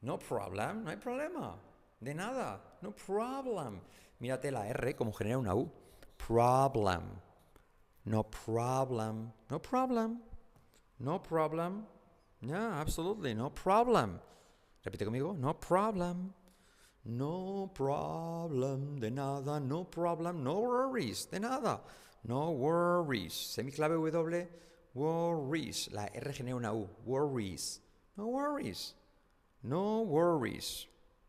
No 0.01 0.17
problem. 0.17 0.83
No 0.83 0.89
hay 0.89 0.97
problema. 0.97 1.55
De 2.00 2.13
nada. 2.13 2.59
No 2.81 2.91
problem. 2.91 3.79
Mírate 4.19 4.51
la 4.51 4.67
R 4.67 4.95
como 4.95 5.13
genera 5.13 5.38
una 5.38 5.55
U. 5.55 5.71
Problem. 6.17 7.03
No 8.05 8.23
problem. 8.23 9.31
No 9.50 9.59
problem. 9.59 10.21
No 11.00 11.19
problem. 11.21 11.85
Yeah, 12.41 12.81
absolutely. 12.81 13.33
No 13.33 13.50
problem. 13.50 14.19
Repite 14.83 15.05
conmigo. 15.05 15.33
No 15.37 15.53
problem. 15.53 16.33
No 17.05 17.71
problem. 17.73 18.99
De 18.99 19.09
nada. 19.09 19.59
No 19.59 19.85
problem. 19.85 20.43
No 20.43 20.59
worries. 20.59 21.25
De 21.25 21.39
nada. 21.39 21.81
No 22.25 22.51
worries. 22.51 23.33
Semiclave 23.33 24.11
W. 24.11 24.47
Worries. 24.93 25.89
La 25.91 26.07
R 26.13 26.33
genera 26.33 26.55
una 26.55 26.73
U. 26.73 26.89
Worries. 27.05 27.81
No 28.17 28.27
worries. 28.27 28.93
No 29.63 30.01
worries. 30.01 30.87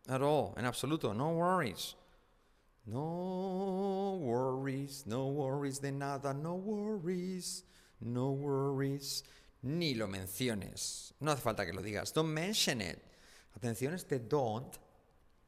At 0.09 0.23
all. 0.23 0.55
En 0.57 0.65
absoluto. 0.65 1.13
No 1.15 1.31
worries. 1.31 1.95
No 2.87 4.19
worries. 4.21 5.05
No 5.07 5.29
worries 5.29 5.79
de 5.81 5.93
nada. 5.93 6.35
No 6.35 6.57
worries. 6.57 7.65
No 8.01 8.33
worries. 8.33 9.23
Ni 9.63 9.95
lo 9.95 10.07
menciones. 10.09 11.15
No 11.21 11.33
hace 11.33 11.41
falta 11.41 11.65
que 11.65 11.73
lo 11.73 11.83
digas. 11.83 12.13
Don't 12.13 12.35
mention 12.35 12.81
it. 12.81 13.01
Atención, 13.55 13.95
este 13.95 14.19
don't 14.19 14.77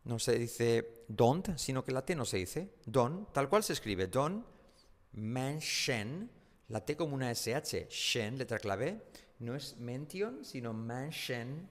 no 0.07 0.21
se 0.21 0.39
dice 0.39 1.05
don't, 1.09 1.57
sino 1.59 1.85
que 1.85 1.93
la 1.93 2.05
T 2.05 2.15
no 2.15 2.25
se 2.25 2.37
dice. 2.39 2.75
Don't, 2.87 3.33
tal 3.33 3.49
cual 3.49 3.65
se 3.65 3.73
escribe. 3.73 4.07
Don't 4.07 4.45
mention. 5.13 6.31
La 6.69 6.85
T 6.85 6.97
como 6.97 7.15
una 7.15 7.31
SH. 7.35 7.89
Shen, 7.91 8.39
letra 8.39 8.59
clave. 8.59 9.03
No 9.41 9.55
es 9.57 9.77
mention, 9.79 10.45
sino 10.45 10.73
mention. 10.73 11.69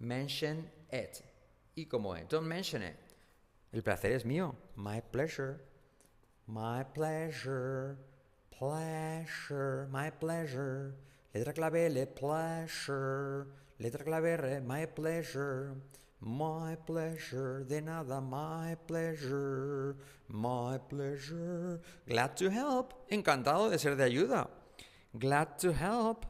Mention 0.00 0.70
it. 0.92 1.24
Y 1.76 1.86
como 1.86 2.14
es. 2.14 2.28
Don't 2.28 2.46
mention 2.46 2.82
it. 2.82 2.96
El 3.72 3.82
placer 3.82 4.12
es 4.12 4.24
mío. 4.24 4.54
My 4.76 5.00
pleasure. 5.00 5.60
My 6.46 6.84
pleasure. 6.84 7.96
Pleasure. 8.50 9.86
My 9.90 10.10
pleasure. 10.10 10.94
Letra 11.32 11.54
clave 11.54 11.86
L. 11.86 12.06
Pleasure. 12.06 13.46
Letra 13.80 14.04
clave 14.04 14.36
R. 14.36 14.60
My 14.60 14.86
pleasure. 14.86 15.76
My 16.20 16.74
pleasure. 16.74 17.64
De 17.64 17.80
nada. 17.80 18.20
My 18.20 18.74
pleasure. 18.86 19.96
My 20.28 20.78
pleasure. 20.78 21.80
Glad 22.06 22.36
to 22.36 22.50
help. 22.50 23.06
Encantado 23.08 23.70
de 23.70 23.78
ser 23.78 23.94
de 23.94 24.04
ayuda. 24.04 24.48
Glad 25.16 25.58
to 25.58 25.72
help. 25.72 26.26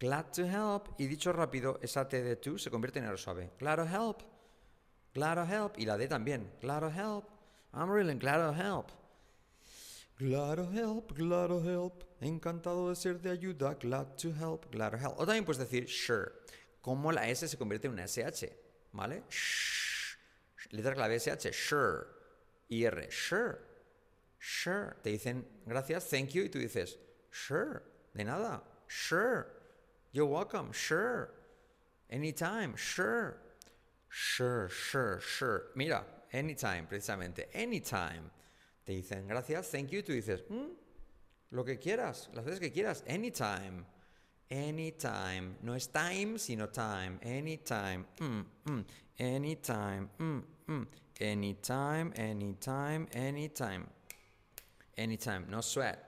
Glad 0.00 0.32
to 0.32 0.46
help. 0.46 0.88
Y 0.98 1.06
dicho 1.06 1.32
rápido, 1.32 1.78
esa 1.82 2.08
T 2.08 2.22
de 2.22 2.36
to 2.36 2.58
se 2.58 2.70
convierte 2.70 2.98
en 2.98 3.04
R 3.04 3.18
suave. 3.18 3.50
Glad 3.58 3.76
to 3.76 3.86
help. 3.86 4.22
Glad 5.14 5.34
to 5.34 5.44
help. 5.44 5.78
Y 5.78 5.84
la 5.84 5.98
D 5.98 6.08
también. 6.08 6.50
Glad 6.60 6.80
to 6.80 6.90
help. 6.90 7.28
I'm 7.74 7.90
really 7.90 8.14
glad 8.14 8.38
to 8.38 8.52
help. 8.52 8.90
Glad 10.18 10.56
to 10.56 10.66
help, 10.70 11.14
glad 11.14 11.48
to 11.48 11.60
help. 11.60 12.04
Encantado 12.20 12.88
de 12.88 12.96
ser 12.96 13.20
de 13.20 13.30
ayuda. 13.30 13.74
Glad 13.80 14.16
to 14.18 14.30
help, 14.32 14.70
glad 14.70 14.92
to 14.92 14.98
help. 14.98 15.18
O 15.18 15.26
también 15.26 15.44
puedes 15.44 15.58
decir 15.58 15.88
sure. 15.88 16.32
Como 16.82 17.10
la 17.12 17.28
S 17.28 17.48
se 17.48 17.56
convierte 17.56 17.86
en 17.86 17.94
una 17.94 18.06
SH. 18.06 18.52
¿Vale? 18.92 19.22
Shh. 19.30 20.18
Letra 20.72 20.94
clave 20.94 21.18
SH. 21.18 21.52
Sure. 21.52 22.06
Y 22.68 22.84
R. 22.84 23.10
Sure. 23.10 23.58
Sure. 24.38 24.96
Te 25.02 25.10
dicen 25.10 25.46
gracias, 25.64 26.10
thank 26.10 26.30
you. 26.30 26.42
Y 26.42 26.48
tú 26.50 26.58
dices 26.58 26.98
sure. 27.30 27.80
De 28.12 28.24
nada. 28.24 28.62
Sure. 28.88 29.46
You're 30.12 30.30
welcome. 30.30 30.72
Sure. 30.74 31.30
Anytime. 32.10 32.76
Sure. 32.76 33.38
Sure, 34.10 34.68
sure, 34.68 35.20
sure. 35.22 35.70
Mira, 35.74 36.04
anytime, 36.34 36.86
precisamente. 36.86 37.48
Anytime. 37.54 38.30
Te 38.84 38.92
dicen 38.92 39.26
gracias, 39.26 39.70
thank 39.70 39.88
you. 39.88 40.02
Tú 40.02 40.12
dices, 40.12 40.44
"Mm, 40.50 40.74
lo 41.50 41.64
que 41.64 41.78
quieras, 41.78 42.28
las 42.34 42.44
veces 42.44 42.60
que 42.60 42.70
quieras. 42.70 43.02
Anytime. 43.08 43.86
Anytime. 44.52 45.56
No 45.62 45.72
es 45.72 45.86
time, 45.86 46.38
sino 46.38 46.66
time. 46.66 47.18
Anytime. 47.24 48.04
Mm, 48.20 48.44
mm. 48.66 48.84
Anytime. 49.18 50.10
Mm, 50.18 50.42
mm. 50.68 50.86
Anytime, 51.18 52.12
anytime, 52.16 53.06
anytime. 53.14 53.86
Anytime. 54.98 55.46
No 55.48 55.62
sweat. 55.62 55.98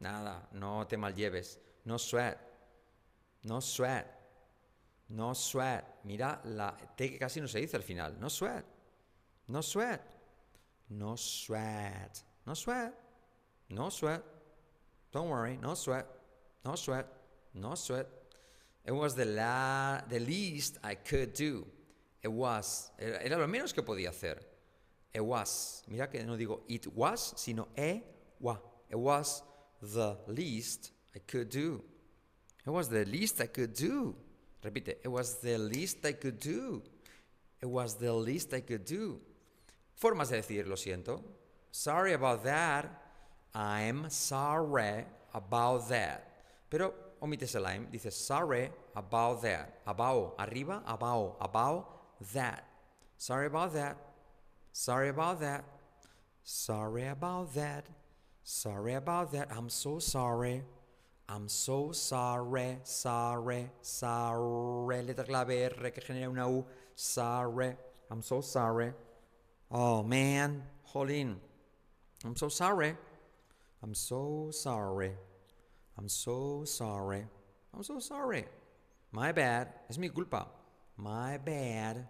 Nada. 0.00 0.36
No 0.54 0.84
te 0.84 0.96
mallleves. 0.96 1.58
No 1.84 1.98
sweat. 1.98 2.38
No 3.44 3.60
sweat. 3.60 4.06
No 5.10 5.34
sweat. 5.34 5.84
Mira 6.04 6.38
la 6.44 6.72
T 6.96 7.10
que 7.10 7.18
casi 7.18 7.40
no 7.40 7.46
se 7.46 7.60
dice 7.60 7.74
al 7.74 7.82
final. 7.82 8.14
No 8.18 8.28
sweat. 8.28 8.64
No 9.48 9.60
sweat. 9.60 10.00
No 10.88 11.14
sweat. 11.16 12.22
No 12.46 12.54
sweat. 12.54 12.94
No 13.68 13.90
sweat. 13.90 14.22
Don't 15.12 15.28
worry. 15.28 15.58
No 15.60 15.74
sweat. 15.74 16.06
No 16.64 16.74
sweat. 16.74 17.21
No 17.54 17.74
sweat. 17.74 18.06
It 18.84 18.92
was 18.92 19.14
the, 19.14 19.24
la 19.24 20.00
the 20.08 20.18
least 20.18 20.78
I 20.82 20.96
could 20.96 21.32
do. 21.34 21.66
It 22.22 22.32
was. 22.32 22.90
Era, 22.98 23.38
lo 23.38 23.46
menos 23.46 23.72
que 23.72 23.82
podía 23.82 24.08
hacer. 24.08 24.38
It 25.12 25.20
was. 25.20 25.82
Mira 25.88 26.08
que 26.08 26.24
no 26.24 26.36
digo 26.36 26.60
it 26.68 26.86
was, 26.94 27.34
sino 27.36 27.68
e 27.76 28.02
wa. 28.40 28.56
It 28.88 28.98
was 28.98 29.42
the 29.80 30.16
least 30.28 30.90
I 31.14 31.18
could 31.20 31.50
do. 31.50 31.82
It 32.64 32.70
was 32.70 32.88
the 32.88 33.04
least 33.04 33.40
I 33.40 33.46
could 33.46 33.74
do. 33.74 34.14
Repite. 34.64 34.96
It 35.02 35.08
was 35.08 35.40
the 35.40 35.58
least 35.58 36.04
I 36.06 36.12
could 36.12 36.38
do. 36.38 36.82
It 37.60 37.66
was 37.66 37.94
the 37.94 38.12
least 38.12 38.54
I 38.54 38.60
could 38.60 38.84
do. 38.84 39.20
Formas 39.94 40.30
de 40.30 40.36
decir 40.36 40.66
lo 40.66 40.74
siento. 40.74 41.22
Sorry 41.70 42.12
about 42.12 42.44
that. 42.44 42.86
I'm 43.54 44.08
sorry 44.08 45.04
about 45.34 45.88
that. 45.88 46.28
Pero 46.70 46.94
omites 47.22 47.54
el 47.54 47.66
I'm. 47.66 47.86
Dices 47.90 48.14
sorry 48.14 48.70
about 48.94 49.42
that. 49.42 49.80
About. 49.86 50.34
Arriba. 50.38 50.82
About. 50.86 51.36
About 51.40 51.86
that. 52.34 52.64
Sorry 53.16 53.46
about 53.46 53.72
that. 53.74 53.96
Sorry 54.72 55.08
about 55.08 55.40
that. 55.40 55.64
Sorry 56.42 57.06
about 57.08 57.54
that. 57.54 57.86
Sorry 58.42 58.94
about 58.94 59.32
that. 59.32 59.48
I'm 59.56 59.68
so 59.68 59.98
sorry. 59.98 60.62
I'm 61.28 61.48
so 61.48 61.92
sorry, 61.92 62.78
sorry, 62.82 63.70
sorry. 63.80 65.02
Letra 65.02 65.24
clave 65.24 65.72
R 65.80 65.90
que 65.90 66.02
genera 66.02 66.28
una 66.28 66.46
U. 66.46 66.64
Sorry. 66.94 67.74
I'm 68.10 68.20
so 68.20 68.42
sorry. 68.42 68.92
Oh 69.70 70.02
man, 70.02 70.62
jolín. 70.92 71.36
I'm 72.24 72.36
so 72.36 72.48
sorry. 72.48 72.94
I'm 73.82 73.94
so 73.94 74.50
sorry. 74.52 75.12
I'm 75.98 76.08
so 76.08 76.64
sorry. 76.64 77.24
I'm 77.74 77.82
so 77.82 77.98
sorry. 77.98 78.44
My 79.12 79.32
bad. 79.32 79.68
Es 79.88 79.98
mi 79.98 80.08
culpa. 80.08 80.46
My 80.96 81.38
bad. 81.38 82.06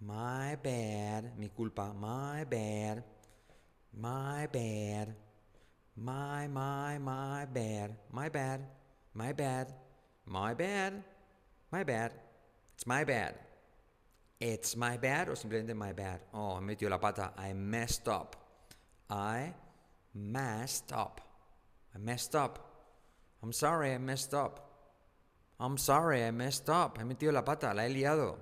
My 0.00 0.56
bad. 0.62 1.38
Mi 1.38 1.50
culpa. 1.54 1.92
My 1.94 2.44
bad. 2.44 3.02
My 3.92 4.46
bad. 4.46 5.14
My, 5.96 6.48
my, 6.48 6.98
my 6.98 7.46
bad. 7.46 7.96
My 8.10 8.28
bad. 8.28 8.60
My 9.14 9.32
bad. 9.32 9.74
My 10.26 10.54
bad. 10.54 11.02
My 11.70 11.84
bad. 11.84 12.12
It's 12.74 12.86
my 12.86 13.04
bad. 13.04 13.34
It's 14.40 14.76
my 14.76 14.96
bad 14.96 15.28
o 15.28 15.34
simplemente 15.34 15.74
my 15.74 15.92
bad. 15.92 16.20
Oh, 16.34 16.56
he 16.56 16.62
metido 16.62 16.90
la 16.90 16.98
pata. 16.98 17.32
I 17.36 17.52
messed 17.52 18.08
up. 18.08 18.34
I 19.08 19.54
messed 20.14 20.92
up. 20.92 21.20
I 21.94 21.98
messed 21.98 22.34
up. 22.34 22.58
I'm 23.42 23.52
sorry, 23.52 23.92
I 23.92 23.98
messed 23.98 24.34
up. 24.34 24.68
I'm 25.58 25.76
sorry, 25.76 26.24
I 26.24 26.30
messed 26.30 26.68
up. 26.70 26.98
He 26.98 27.04
metido 27.04 27.32
la 27.32 27.42
pata, 27.42 27.72
la 27.74 27.82
he 27.82 27.94
liado. 27.94 28.36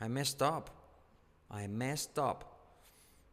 I 0.00 0.08
messed 0.08 0.42
up. 0.42 0.70
I 1.50 1.66
messed 1.66 2.18
up. 2.18 2.44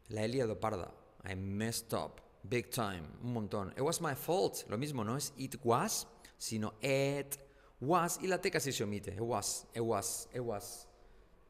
La 0.09 0.21
he 0.21 0.27
liado 0.27 0.55
parda. 0.55 0.89
I 1.25 1.35
messed 1.35 1.93
up. 1.93 2.21
Big 2.47 2.71
time. 2.71 3.03
Un 3.23 3.33
montón. 3.33 3.73
It 3.75 3.81
was 3.81 3.99
my 3.99 4.13
fault. 4.15 4.63
Lo 4.69 4.77
mismo, 4.77 5.05
no 5.05 5.15
es 5.15 5.31
it 5.37 5.57
was, 5.63 6.05
sino 6.37 6.73
it 6.81 7.37
was. 7.81 8.19
Y 8.21 8.27
la 8.27 8.37
T 8.37 8.49
casi 8.49 8.71
se 8.71 8.83
omite. 8.83 9.09
It 9.09 9.23
was, 9.23 9.65
it 9.73 9.81
was, 9.81 10.27
it 10.33 10.39
was. 10.39 10.87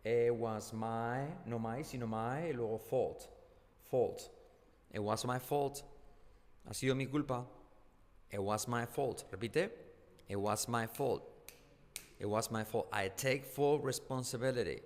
It 0.04 0.34
was 0.34 0.74
my, 0.74 1.26
no 1.46 1.60
my, 1.60 1.82
sino 1.84 2.08
my, 2.08 2.48
y 2.48 2.52
luego 2.56 2.78
fault. 2.78 3.28
fault. 3.90 4.30
It 4.92 5.00
was 5.00 5.26
my 5.26 5.40
fault. 5.40 5.84
Ha 6.66 6.74
sido 6.74 6.96
mi 6.96 7.06
culpa. 7.06 7.46
It 8.32 8.42
was 8.42 8.68
my 8.68 8.86
fault. 8.86 9.24
Repite. 9.32 9.70
It 10.28 10.36
was 10.36 10.68
my 10.68 10.88
fault. 10.88 11.24
It 12.20 12.26
was 12.26 12.52
my 12.52 12.64
fault. 12.64 12.88
I 12.92 13.10
take 13.10 13.46
full 13.46 13.80
responsibility. 13.80 14.82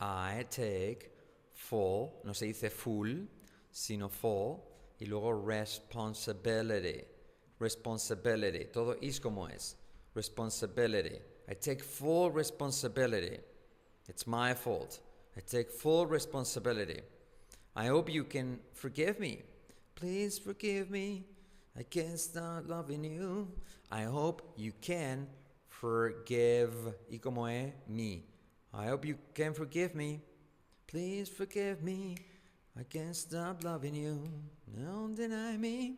I 0.00 0.46
take 0.50 1.10
full, 1.52 2.20
no 2.24 2.32
se 2.32 2.46
dice 2.46 2.70
full, 2.70 3.26
sino 3.70 4.08
full, 4.08 4.62
y 4.98 5.06
luego 5.06 5.32
responsibility. 5.32 7.04
Responsibility. 7.58 8.66
Todo 8.72 8.96
es 9.02 9.20
como 9.20 9.46
es. 9.46 9.76
Responsibility. 10.14 11.18
I 11.48 11.54
take 11.54 11.82
full 11.82 12.30
responsibility. 12.30 13.38
It's 14.08 14.26
my 14.26 14.54
fault. 14.54 15.00
I 15.36 15.40
take 15.40 15.70
full 15.70 16.06
responsibility. 16.06 17.00
I 17.76 17.86
hope 17.86 18.08
you 18.08 18.24
can 18.24 18.60
forgive 18.72 19.20
me. 19.20 19.42
Please 19.94 20.38
forgive 20.38 20.90
me. 20.90 21.24
I 21.80 21.82
can't 21.84 22.20
stop 22.20 22.68
loving 22.68 23.04
you. 23.04 23.48
I 23.90 24.02
hope 24.02 24.52
you 24.58 24.72
can 24.82 25.26
forgive. 25.66 26.74
¿Y 27.10 27.18
como 27.22 27.46
es? 27.46 27.72
Me. 27.88 28.22
I 28.74 28.88
hope 28.88 29.06
you 29.06 29.16
can 29.32 29.54
forgive 29.54 29.94
me. 29.94 30.20
Please 30.86 31.30
forgive 31.30 31.82
me. 31.82 32.18
I 32.78 32.82
can't 32.82 33.16
stop 33.16 33.64
loving 33.64 33.94
you. 33.94 34.28
Don't 34.76 35.14
deny 35.14 35.56
me. 35.56 35.94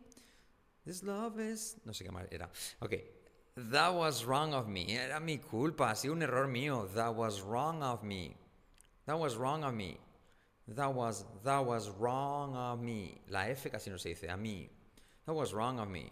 This 0.85 1.03
love 1.03 1.37
is. 1.37 1.75
No 1.85 1.91
sé 1.91 2.07
qué 2.07 2.27
era. 2.31 2.47
Ok. 2.81 3.01
That 3.57 3.93
was 3.93 4.23
wrong 4.23 4.53
of 4.53 4.69
me. 4.69 4.87
Era 4.97 5.19
mi 5.19 5.37
culpa. 5.37 5.87
Ha 5.87 6.07
un 6.09 6.23
error 6.23 6.47
mío. 6.47 6.87
That 6.93 7.13
was 7.13 7.41
wrong 7.41 7.83
of 7.83 8.03
me. 8.03 8.37
That 9.05 9.19
was 9.19 9.35
wrong 9.35 9.65
of 9.65 9.73
me. 9.73 9.97
That 10.65 10.93
was, 10.93 11.25
that 11.43 11.65
was 11.65 11.89
wrong 11.89 12.55
of 12.55 12.81
me. 12.81 13.19
La 13.29 13.41
F 13.41 13.69
casi 13.69 13.89
no 13.89 13.97
se 13.97 14.13
dice. 14.13 14.29
A 14.29 14.37
mí. 14.37 14.69
That 15.25 15.33
was 15.33 15.53
wrong 15.53 15.79
of 15.79 15.89
me. 15.89 16.11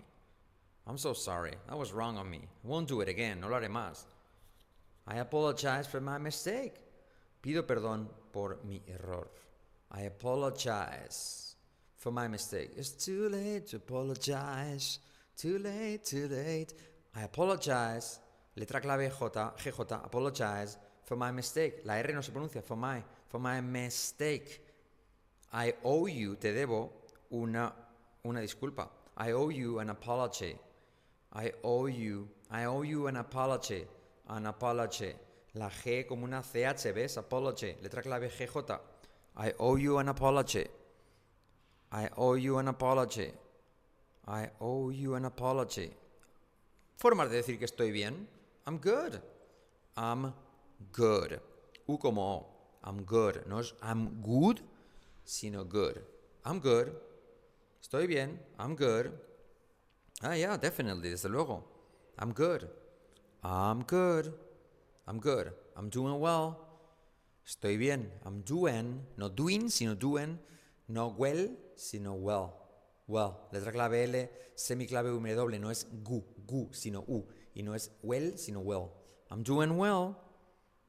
I'm 0.88 0.98
so 0.98 1.14
sorry. 1.14 1.54
That 1.68 1.78
was 1.78 1.92
wrong 1.92 2.18
of 2.18 2.28
me. 2.28 2.42
I 2.64 2.68
won't 2.68 2.88
do 2.88 3.02
it 3.02 3.10
again. 3.10 3.40
No 3.42 3.50
lo 3.50 3.60
haré 3.60 3.70
más. 3.70 4.06
I 5.08 5.18
apologize 5.18 5.88
for 5.88 6.00
my 6.00 6.18
mistake. 6.18 6.76
Pido 7.42 7.64
perdón 7.64 8.08
por 8.32 8.60
mi 8.64 8.82
error. 8.88 9.28
I 9.92 10.02
apologize 10.02 11.56
for 11.98 12.12
my 12.12 12.28
mistake. 12.28 12.72
It's 12.78 12.92
too 12.92 13.30
late 13.30 13.68
to 13.68 13.78
apologize. 13.78 15.00
Too 15.38 15.60
late, 15.60 16.06
too 16.06 16.28
late. 16.28 16.74
I 17.16 17.24
apologize. 17.24 18.20
Letra 18.56 18.82
clave 18.82 19.10
J, 19.10 19.72
GJ, 19.72 20.06
apologize 20.06 20.78
for 21.04 21.18
my 21.18 21.32
mistake. 21.32 21.82
La 21.86 21.96
R 21.96 22.14
no 22.14 22.22
se 22.22 22.32
pronuncia, 22.32 22.64
for 22.64 22.78
my, 22.78 23.04
for 23.28 23.40
my 23.40 23.62
mistake. 23.62 24.62
I 25.54 25.74
owe 25.84 26.08
you, 26.08 26.36
te 26.36 26.54
debo 26.54 26.90
una, 27.32 27.74
una 28.24 28.40
disculpa. 28.40 29.01
I 29.18 29.32
owe 29.32 29.50
you 29.50 29.80
an 29.80 29.90
apology. 29.90 30.56
I 31.34 31.52
owe 31.64 31.86
you, 31.86 32.28
I 32.50 32.66
owe 32.66 32.82
you 32.82 33.08
an 33.08 33.18
apology. 33.18 33.86
An 34.30 34.46
apology. 34.46 35.14
La 35.56 35.70
G 35.70 36.06
como 36.08 36.26
una 36.26 36.42
CH, 36.42 36.94
¿ves? 36.94 37.18
Apology. 37.18 37.76
Letra 37.82 38.02
clave 38.02 38.30
GJ. 38.30 38.80
I 39.38 39.54
owe 39.60 39.76
you 39.76 39.98
an 39.98 40.10
apology. 40.10 40.66
I 41.92 42.10
owe 42.18 42.36
you 42.36 42.58
an 42.58 42.68
apology. 42.70 43.32
I 44.28 44.50
owe 44.62 44.90
you 44.90 45.16
an 45.16 45.26
apology. 45.26 45.92
Formas 46.98 47.30
de 47.30 47.42
decir 47.42 47.58
que 47.58 47.66
estoy 47.66 47.92
bien. 47.92 48.28
I'm 48.66 48.78
good. 48.78 49.22
I'm 49.98 50.34
good. 50.94 51.40
U 51.88 51.98
como 51.98 52.22
O. 52.22 52.46
I'm 52.84 53.04
good. 53.04 53.46
No 53.48 53.60
es 53.60 53.74
I'm 53.82 54.22
good, 54.22 54.62
sino 55.26 55.64
good. 55.64 56.02
I'm 56.46 56.60
good. 56.60 56.96
Estoy 57.82 58.08
bien. 58.08 58.40
I'm 58.60 58.76
good. 58.76 59.12
Ah, 60.22 60.36
yeah, 60.36 60.56
definitely, 60.56 61.10
desde 61.10 61.30
luego. 61.30 61.64
I'm 62.20 62.32
good. 62.32 62.70
I'm 63.44 63.84
good. 63.84 64.34
I'm 65.08 65.20
good. 65.20 65.52
I'm 65.76 65.90
doing 65.90 66.20
well. 66.20 66.58
Estoy 67.46 67.78
bien. 67.78 68.12
I'm 68.24 68.42
doing. 68.42 69.02
No 69.18 69.30
doing, 69.30 69.70
sino 69.70 69.96
doing. 69.96 70.38
No 70.88 71.08
well, 71.18 71.50
sino 71.76 72.14
well. 72.14 72.54
Well. 73.08 73.50
Letra 73.52 73.72
clave 73.72 74.04
L, 74.04 74.30
semiclave 74.56 75.10
W. 75.36 75.60
No 75.60 75.70
es 75.70 75.88
gu, 76.04 76.24
gu, 76.46 76.70
sino 76.72 77.04
u. 77.08 77.26
Y 77.56 77.64
no 77.64 77.74
es 77.74 77.90
well, 78.04 78.38
sino 78.38 78.60
well. 78.60 78.92
I'm 79.32 79.42
doing 79.42 79.76
well. 79.76 80.18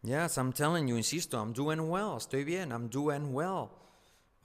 Yes, 0.04 0.36
I'm 0.36 0.52
telling 0.52 0.88
you, 0.88 0.96
insisto, 0.96 1.38
I'm 1.38 1.52
doing 1.52 1.88
well. 1.88 2.16
Estoy 2.16 2.44
bien. 2.44 2.70
I'm 2.70 2.88
doing 2.88 3.32
well. 3.32 3.70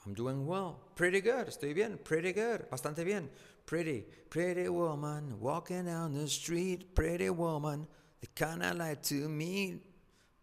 I'm 0.07 0.13
doing 0.13 0.47
well. 0.47 0.79
Pretty 0.95 1.19
good. 1.19 1.47
Estoy 1.47 1.75
bien. 1.75 1.99
Pretty 2.01 2.31
good. 2.31 2.69
Bastante 2.69 3.03
bien. 3.03 3.29
Pretty, 3.65 4.05
pretty 4.29 4.69
woman 4.69 5.37
walking 5.41 5.83
down 5.83 6.13
the 6.13 6.29
street. 6.29 6.95
Pretty 6.95 7.29
woman, 7.29 7.85
the 8.21 8.27
kind 8.27 8.63
I 8.63 8.71
like 8.71 9.03
to 9.03 9.27
meet. 9.27 9.81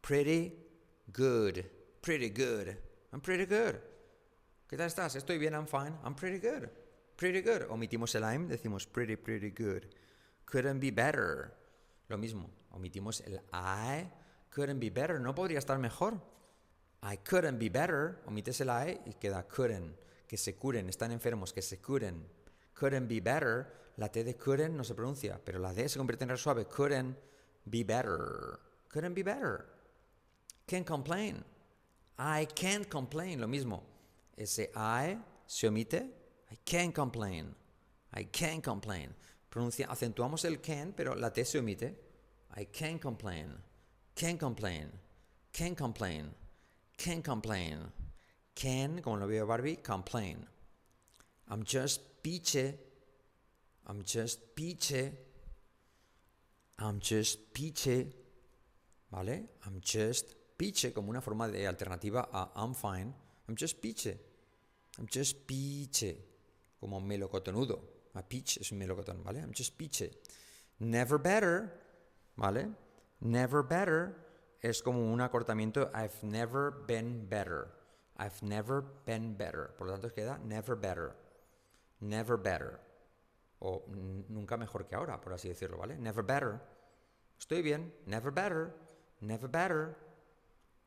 Pretty 0.02 0.52
good. 1.10 1.64
Pretty 2.02 2.28
good. 2.28 2.76
I'm 3.14 3.20
pretty 3.20 3.46
good. 3.46 3.80
¿Qué 4.68 4.76
tal 4.76 4.88
estás? 4.88 5.16
Estoy 5.16 5.38
bien. 5.38 5.54
I'm 5.54 5.66
fine. 5.66 5.94
I'm 6.04 6.14
pretty 6.14 6.38
good. 6.38 6.68
Pretty 7.16 7.40
good. 7.40 7.62
Omitimos 7.70 8.14
el 8.16 8.24
I'm, 8.24 8.46
decimos 8.46 8.84
pretty, 8.84 9.16
pretty 9.16 9.48
good. 9.48 9.86
Couldn't 10.44 10.78
be 10.78 10.90
better. 10.90 11.54
Lo 12.10 12.18
mismo. 12.18 12.50
Omitimos 12.76 13.22
el 13.26 13.40
I. 13.54 14.10
Couldn't 14.50 14.78
be 14.78 14.90
better. 14.90 15.18
No 15.18 15.34
podría 15.34 15.58
estar 15.58 15.78
mejor. 15.78 16.20
I 17.04 17.18
couldn't 17.18 17.58
be 17.58 17.68
better. 17.68 18.22
Omites 18.26 18.60
el 18.62 18.70
I 18.70 18.98
y 19.06 19.12
queda 19.20 19.46
couldn't. 19.46 19.94
Que 20.26 20.38
se 20.38 20.54
curen. 20.56 20.88
Están 20.88 21.12
enfermos. 21.12 21.52
Que 21.52 21.60
se 21.60 21.76
curen. 21.76 22.24
Couldn't 22.74 23.08
be 23.08 23.20
better. 23.20 23.66
La 23.96 24.08
T 24.08 24.24
de 24.24 24.34
couldn't 24.34 24.74
no 24.74 24.82
se 24.82 24.94
pronuncia, 24.94 25.38
pero 25.44 25.60
la 25.60 25.72
D 25.72 25.88
se 25.88 25.98
convierte 25.98 26.24
en 26.24 26.30
R 26.30 26.38
suave. 26.38 26.66
Couldn't 26.66 27.16
be 27.66 27.84
better. 27.84 28.58
Couldn't 28.88 29.14
be 29.14 29.22
better. 29.22 29.66
Can't 30.66 30.86
complain. 30.86 31.44
I 32.18 32.46
can't 32.46 32.88
complain. 32.88 33.40
Lo 33.40 33.46
mismo. 33.46 33.82
Ese 34.36 34.70
I 34.74 35.18
se 35.46 35.68
omite. 35.68 36.02
I 36.50 36.56
can't 36.64 36.94
complain. 36.94 37.54
I 38.14 38.24
can't 38.24 38.62
complain. 38.62 39.14
Pronuncia, 39.50 39.86
acentuamos 39.88 40.44
el 40.44 40.60
can, 40.60 40.92
pero 40.96 41.14
la 41.14 41.30
T 41.30 41.44
se 41.44 41.58
omite. 41.58 41.94
I 42.56 42.66
can't 42.66 43.00
complain. 43.00 43.56
Can't 44.16 44.38
complain. 44.40 44.90
Can't 45.52 45.76
complain. 45.76 46.34
Can't 46.96 47.24
complain. 47.24 47.78
Can, 48.54 49.00
como 49.02 49.16
lo 49.16 49.26
veo 49.26 49.46
Barbie, 49.46 49.76
complain. 49.76 50.46
I'm 51.50 51.64
just 51.64 52.22
piche. 52.22 52.74
I'm 53.86 54.02
just 54.04 54.54
piche. 54.54 55.12
I'm 56.78 57.00
just 57.00 57.52
piche. 57.52 58.06
¿Vale? 59.10 59.48
I'm 59.66 59.80
just 59.80 60.34
piche 60.56 60.92
como 60.92 61.10
una 61.10 61.20
forma 61.20 61.48
de 61.48 61.66
alternativa 61.66 62.28
a 62.32 62.50
I'm 62.56 62.74
fine. 62.74 63.12
I'm 63.48 63.56
just 63.56 63.80
piche. 63.80 64.16
I'm 64.98 65.06
just 65.06 65.46
piche. 65.46 66.16
Como 66.80 67.00
melocotonudo. 67.00 67.80
A 68.14 68.22
pitch 68.22 68.58
es 68.58 68.70
un 68.70 68.78
melocotón, 68.78 69.22
¿vale? 69.24 69.40
I'm 69.40 69.52
just 69.52 69.76
piche. 69.76 70.10
Never 70.78 71.18
better. 71.18 71.80
¿Vale? 72.36 72.68
Never 73.20 73.62
better 73.62 74.23
es 74.64 74.82
como 74.82 75.12
un 75.12 75.20
acortamiento. 75.20 75.90
I've 75.94 76.22
never 76.22 76.70
been 76.86 77.28
better. 77.28 77.68
I've 78.18 78.40
never 78.40 78.82
been 79.04 79.36
better. 79.36 79.74
Por 79.76 79.88
lo 79.88 79.92
tanto, 79.92 80.08
queda 80.14 80.38
never 80.38 80.74
better. 80.74 81.14
Never 82.00 82.38
better. 82.38 82.80
O 83.60 83.84
nunca 84.28 84.56
mejor 84.56 84.86
que 84.86 84.94
ahora, 84.94 85.20
por 85.20 85.34
así 85.34 85.48
decirlo, 85.48 85.76
¿vale? 85.76 85.98
Never 85.98 86.24
better. 86.24 86.60
Estoy 87.38 87.60
bien. 87.60 87.92
Never 88.06 88.32
better. 88.32 88.74
Never 89.20 89.50
better. 89.50 89.98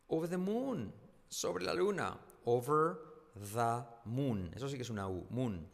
Over 0.07 0.27
the 0.27 0.37
moon. 0.37 0.91
Sobre 1.29 1.63
la 1.63 1.75
luna. 1.75 2.17
Over 2.45 2.97
the 3.35 3.83
moon. 4.05 4.51
Eso 4.55 4.69
sí 4.69 4.75
que 4.75 4.81
es 4.81 4.89
una 4.89 5.07
U. 5.07 5.27
Moon. 5.29 5.69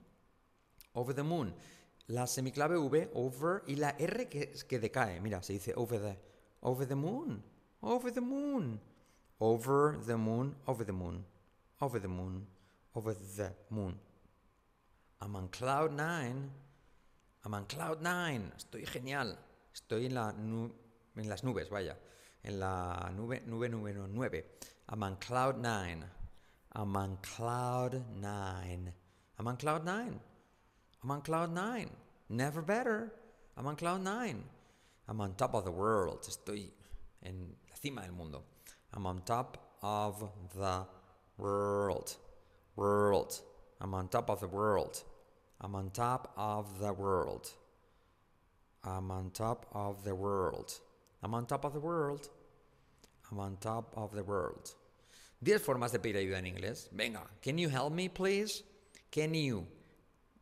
Over 0.93 1.15
the 1.15 1.23
moon. 1.23 1.55
La 2.07 2.27
semiclave 2.27 2.77
V, 2.77 3.11
over, 3.13 3.63
y 3.65 3.77
la 3.77 3.95
R 3.97 4.27
que, 4.27 4.51
que 4.67 4.77
decae. 4.77 5.21
Mira, 5.21 5.41
se 5.41 5.53
dice 5.53 5.73
over 5.77 6.01
the. 6.01 6.19
Over 6.59 6.85
the 6.85 6.95
moon. 6.95 7.52
Over 7.83 8.11
the 8.11 8.21
moon. 8.21 8.79
Over 9.41 9.99
the 10.05 10.17
moon. 10.17 10.55
Over 10.67 10.83
the 10.85 10.93
moon. 10.93 11.25
Over 11.81 11.99
the 11.99 12.07
moon. 12.07 12.47
Over 12.95 13.13
the 13.13 13.51
moon. 13.69 13.99
I'm 15.21 15.35
on 15.35 15.49
cloud 15.49 15.91
nine. 15.93 16.49
I'm 17.43 17.53
on 17.53 17.65
cloud 17.65 18.01
nine. 18.01 18.51
Estoy 18.57 18.87
genial. 18.87 19.37
Estoy 19.73 20.05
en, 20.05 20.13
la 20.13 20.29
en 20.29 21.29
las 21.29 21.43
nubes, 21.43 21.69
vaya. 21.69 21.97
En 22.43 22.59
la 22.59 23.11
nube, 23.15 23.41
nube 23.47 23.69
número 23.69 24.07
9. 24.07 24.45
I'm 24.89 25.03
on 25.03 25.17
cloud 25.17 25.57
nine. 25.61 26.05
I'm 26.73 26.95
on 26.95 27.17
cloud 27.21 28.01
nine. 28.21 28.93
I'm 29.37 29.47
on 29.47 29.57
cloud 29.57 29.83
nine. 29.85 30.19
I'm 31.01 31.11
on 31.11 31.21
cloud 31.21 31.53
nine. 31.53 31.89
Never 32.29 32.61
better. 32.61 33.11
I'm 33.57 33.67
on 33.67 33.75
cloud 33.75 34.01
nine. 34.01 34.43
I'm 35.07 35.19
on 35.19 35.35
top 35.35 35.53
of 35.53 35.65
the 35.65 35.71
world. 35.71 36.25
Estoy 36.27 36.71
en 37.23 37.55
la 37.83 37.89
cima 37.89 38.01
del 38.01 38.13
mundo. 38.13 38.43
I'm 38.93 39.05
on 39.05 39.21
top 39.25 39.57
of 39.81 40.23
the 40.55 40.85
world. 41.37 42.15
World. 42.75 43.41
I'm 43.81 43.93
on 43.93 44.07
top 44.07 44.29
of 44.29 44.39
the 44.39 44.47
world. 44.47 45.03
I'm 45.59 45.75
on 45.75 45.91
top 45.91 46.33
of 46.37 46.79
the 46.79 46.93
world. 46.93 47.51
I'm 48.83 49.11
on 49.11 49.31
top 49.31 49.67
of 49.73 50.03
the 50.03 50.15
world. 50.15 50.79
I'm 51.21 51.33
on 51.33 51.45
top 51.45 51.65
of 51.65 51.73
the 51.73 51.79
world. 51.79 52.29
I'm 53.31 53.39
on 53.39 53.57
top 53.57 53.93
of 53.97 54.13
the 54.13 54.23
world. 54.23 54.75
Diez 55.41 55.61
formas 55.61 55.91
de 55.91 55.99
pedir 55.99 56.17
ayuda 56.17 56.37
en 56.37 56.45
inglés. 56.45 56.89
Venga, 56.93 57.21
can 57.41 57.57
you 57.57 57.67
help 57.69 57.91
me, 57.91 58.07
please? 58.07 58.63
Can 59.11 59.33
you? 59.33 59.67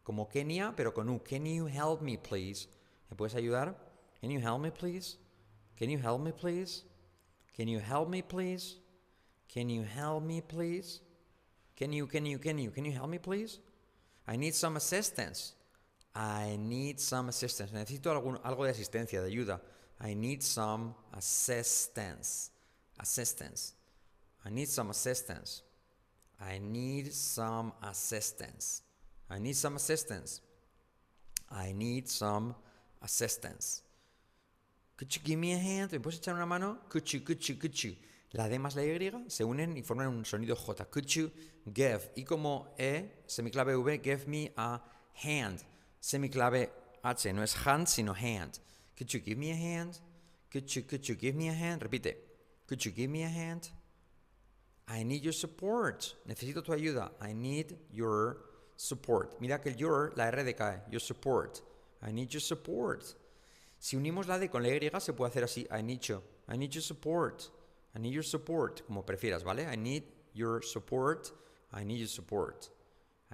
Como 0.03 0.25
Kenia, 0.25 0.73
pero 0.75 0.91
con 0.91 1.09
U. 1.09 1.19
Can 1.19 1.45
you 1.45 1.65
help 1.65 2.01
me, 2.01 2.17
please? 2.17 2.67
¿Me 3.09 3.17
puedes 3.17 3.35
ayudar? 3.35 3.73
Can 4.19 4.29
you 4.29 4.39
help 4.39 4.61
me, 4.61 4.69
please? 4.69 5.17
Can 5.75 5.89
you 5.89 5.97
help 5.97 6.21
me, 6.21 6.31
please? 6.31 6.83
Can 7.55 7.67
you 7.67 7.79
help 7.79 8.09
me, 8.09 8.21
please? 8.21 8.77
Can 9.47 9.69
you 9.69 9.83
help 9.83 10.23
me, 10.23 10.41
please? 10.41 11.01
Can 11.75 11.91
you, 11.91 12.07
can 12.07 12.25
you, 12.25 12.37
can 12.37 12.57
you, 12.57 12.71
can 12.71 12.85
you 12.85 12.91
help 12.91 13.09
me, 13.09 13.17
please? 13.17 13.59
I 14.27 14.35
need 14.35 14.55
some 14.55 14.77
assistance. 14.77 15.53
I 16.15 16.57
need 16.59 16.99
some 16.99 17.29
assistance. 17.29 17.71
Necesito 17.71 18.11
algún, 18.11 18.37
algo 18.43 18.65
de 18.65 18.71
asistencia, 18.71 19.21
de 19.21 19.29
ayuda. 19.29 19.59
I 19.99 20.13
need 20.13 20.41
some 20.43 20.95
assistance. 21.13 22.51
Assistance. 22.99 23.73
I 24.45 24.49
need 24.49 24.67
some 24.67 24.89
assistance. 24.89 25.63
I 26.39 26.59
need 26.59 27.13
some 27.13 27.73
assistance. 27.83 28.81
I 29.29 29.39
need 29.39 29.55
some 29.55 29.75
assistance. 29.75 30.41
I 31.49 31.71
need 31.71 32.09
some 32.09 32.55
assistance. 33.01 33.83
Could 35.01 35.15
you 35.15 35.21
give 35.23 35.39
me 35.39 35.53
a 35.53 35.57
hand? 35.57 35.91
¿Me 35.93 35.99
puedes 35.99 36.19
echar 36.19 36.35
una 36.35 36.45
mano? 36.45 36.77
Could 36.87 37.11
you, 37.11 37.21
could 37.21 37.39
you, 37.41 37.55
could 37.55 37.73
you. 37.73 37.95
La 38.33 38.47
D 38.47 38.59
más 38.59 38.75
la 38.75 38.83
Y 38.83 39.11
se 39.29 39.43
unen 39.43 39.75
y 39.75 39.81
forman 39.81 40.07
un 40.09 40.23
sonido 40.25 40.55
J. 40.55 40.85
Could 40.91 41.07
you 41.07 41.31
give? 41.73 42.11
Y 42.15 42.23
como 42.23 42.75
E, 42.77 43.23
semiclave 43.25 43.75
V, 43.75 43.99
give 44.03 44.27
me 44.27 44.53
a 44.55 44.79
hand. 45.25 45.63
Semiclave 45.99 46.69
H, 47.03 47.33
no 47.33 47.41
es 47.41 47.55
hand, 47.65 47.87
sino 47.87 48.13
hand. 48.13 48.59
Could 48.95 49.11
you 49.11 49.21
give 49.21 49.39
me 49.39 49.49
a 49.49 49.55
hand? 49.55 49.99
Could 50.51 50.69
you, 50.75 50.83
could 50.83 51.03
you 51.09 51.15
give 51.15 51.35
me 51.35 51.49
a 51.49 51.53
hand? 51.53 51.81
Repite. 51.81 52.15
Could 52.67 52.85
you 52.85 52.91
give 52.91 53.09
me 53.09 53.23
a 53.23 53.27
hand? 53.27 53.71
I 54.87 55.01
need 55.01 55.23
your 55.23 55.33
support. 55.33 56.15
Necesito 56.27 56.63
tu 56.63 56.73
ayuda. 56.73 57.09
I 57.19 57.33
need 57.33 57.75
your 57.91 58.37
support. 58.77 59.41
Mira 59.41 59.57
que 59.57 59.71
el 59.71 59.77
your, 59.77 60.13
la 60.15 60.25
R 60.25 60.43
decae. 60.43 60.83
Your 60.91 61.01
support. 61.01 61.59
I 62.03 62.11
need 62.11 62.31
your 62.31 62.41
support. 62.41 63.15
Si 63.81 63.97
unimos 63.97 64.27
la 64.27 64.37
D 64.37 64.47
con 64.47 64.61
la 64.61 64.69
Y, 64.69 64.91
se 64.99 65.13
puede 65.13 65.31
hacer 65.31 65.43
así. 65.43 65.67
I 65.71 65.81
need 65.81 66.01
you. 66.01 66.21
I 66.47 66.55
need 66.55 66.69
your 66.69 66.83
support. 66.83 67.51
I 67.95 67.99
need 67.99 68.13
your 68.13 68.23
support. 68.23 68.85
Como 68.85 69.03
prefieras, 69.03 69.43
¿vale? 69.43 69.63
I 69.63 69.75
need 69.75 70.03
your 70.35 70.63
support. 70.63 71.33
I 71.73 71.83
need 71.83 71.97
your 71.97 72.07
support. 72.07 72.69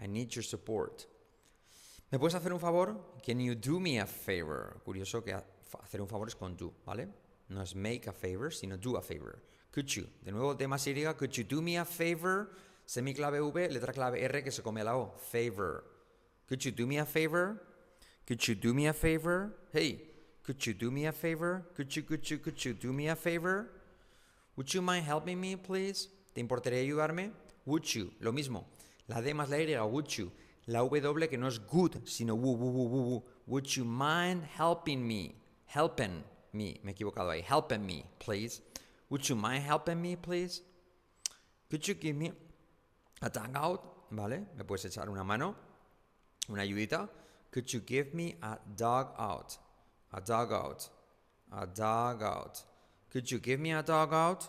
I 0.02 0.08
need 0.08 0.30
your 0.30 0.46
support. 0.46 1.06
¿Me 2.12 2.18
puedes 2.18 2.34
hacer 2.34 2.54
un 2.54 2.62
favor? 2.62 2.96
Can 3.22 3.42
you 3.42 3.56
do 3.56 3.78
me 3.78 4.00
a 4.00 4.06
favor? 4.06 4.82
Curioso 4.86 5.22
que 5.22 5.34
hacer 5.34 6.00
un 6.02 6.08
favor 6.08 6.30
es 6.30 6.36
con 6.36 6.56
do, 6.56 6.74
¿vale? 6.86 7.10
No 7.50 7.62
es 7.62 7.76
make 7.76 8.08
a 8.08 8.14
favor, 8.14 8.54
sino 8.54 8.78
do 8.78 8.96
a 8.96 9.02
favor. 9.02 9.44
Could 9.74 9.88
you? 9.88 10.08
De 10.22 10.32
nuevo, 10.32 10.56
más 10.70 10.88
Y. 10.88 10.94
Could 11.18 11.32
you 11.32 11.44
do 11.44 11.62
me 11.62 11.78
a 11.78 11.84
favor? 11.84 12.52
Semiclave 12.86 13.42
V, 13.42 13.70
letra 13.70 13.92
clave 13.92 14.24
R 14.24 14.42
que 14.42 14.52
se 14.52 14.62
come 14.62 14.82
la 14.82 14.96
O. 14.96 15.14
Favor. 15.18 15.84
Could 16.48 16.64
you 16.64 16.72
do 16.72 16.88
me 16.88 17.00
a 17.00 17.06
favor? 17.06 17.62
Could 18.26 18.40
you 18.48 18.56
do 18.56 18.74
me 18.74 18.88
a 18.88 18.94
favor? 18.94 19.54
Hey, 19.74 20.17
could 20.48 20.66
you 20.66 20.74
do 20.74 20.90
me 20.90 21.06
a 21.08 21.12
favor? 21.12 21.66
Could 21.76 21.94
you, 21.94 22.04
could 22.04 22.32
you, 22.32 22.38
could 22.38 22.64
you 22.64 22.74
do 22.74 22.94
me 22.94 23.10
a 23.10 23.18
favor? 23.18 23.68
Would 24.56 24.74
you 24.74 24.82
mind 24.82 25.04
helping 25.04 25.42
me, 25.42 25.58
please? 25.58 26.08
¿Te 26.34 26.42
importaría 26.42 26.80
ayudarme? 26.80 27.32
Would 27.66 27.84
you? 27.94 28.14
Lo 28.22 28.32
mismo. 28.32 28.64
La 29.10 29.20
D 29.20 29.34
más 29.34 29.50
la 29.50 29.58
Y, 29.58 29.76
would 29.86 30.08
you? 30.18 30.32
La 30.68 30.80
W 30.80 31.28
que 31.28 31.38
no 31.38 31.48
es 31.48 31.60
good, 31.60 31.98
sino 32.06 32.34
wu, 32.34 32.56
wu, 32.56 32.72
wu, 32.72 32.88
wu, 32.88 33.02
wu. 33.10 33.24
Would 33.46 33.68
you 33.76 33.84
mind 33.84 34.46
helping 34.58 35.06
me? 35.06 35.36
Helping 35.66 36.24
me. 36.54 36.80
Me 36.82 36.92
he 36.92 36.96
equivocado 36.96 37.30
ahí. 37.30 37.44
Helping 37.44 37.86
me, 37.86 38.06
please. 38.18 38.62
Would 39.10 39.28
you 39.28 39.36
mind 39.36 39.64
helping 39.64 40.02
me, 40.02 40.16
please? 40.16 40.62
Could 41.70 41.86
you 41.86 41.94
give 41.94 42.16
me 42.16 42.32
a 43.22 43.30
out? 43.54 43.82
¿Vale? 44.12 44.46
¿Me 44.56 44.64
puedes 44.64 44.86
echar 44.86 45.10
una 45.10 45.26
mano? 45.26 45.56
¿Una 46.48 46.62
ayudita? 46.62 47.10
Could 47.52 47.68
you 47.68 47.82
give 47.86 48.14
me 48.14 48.38
a 48.42 48.58
dog 48.78 49.14
out? 49.20 49.58
A 50.14 50.22
dog 50.22 50.52
out. 50.52 50.90
A 51.52 51.66
dog 51.66 52.24
out. 52.24 52.62
Could 53.10 53.32
you 53.32 53.40
give 53.40 53.60
me 53.60 53.72
a 53.72 53.84
dog 53.84 54.14
out? 54.14 54.48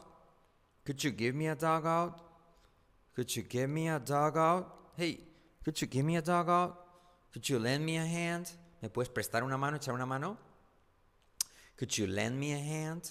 Could 0.84 1.02
you 1.04 1.10
give 1.10 1.34
me 1.34 1.48
a 1.48 1.54
dog 1.54 1.86
out? 1.86 2.20
Could 3.14 3.34
you 3.34 3.42
give 3.42 3.68
me 3.68 3.88
a 3.88 3.98
dog 3.98 4.36
out? 4.36 4.74
Hey, 4.96 5.20
could 5.64 5.80
you 5.80 5.86
give 5.86 6.04
me 6.04 6.16
a 6.16 6.22
dog 6.22 6.48
out? 6.48 6.76
Could 7.32 7.48
you 7.48 7.58
lend 7.58 7.84
me 7.84 7.96
a 7.96 8.04
hand? 8.04 8.50
¿Me 8.80 8.88
puedes 8.88 9.08
prestar 9.10 9.42
una 9.42 9.58
mano, 9.58 9.76
echar 9.76 9.94
una 9.94 10.06
mano? 10.06 10.36
Could 11.76 11.96
you 11.96 12.06
lend 12.06 12.38
me 12.38 12.52
a 12.52 12.58
hand? 12.58 13.10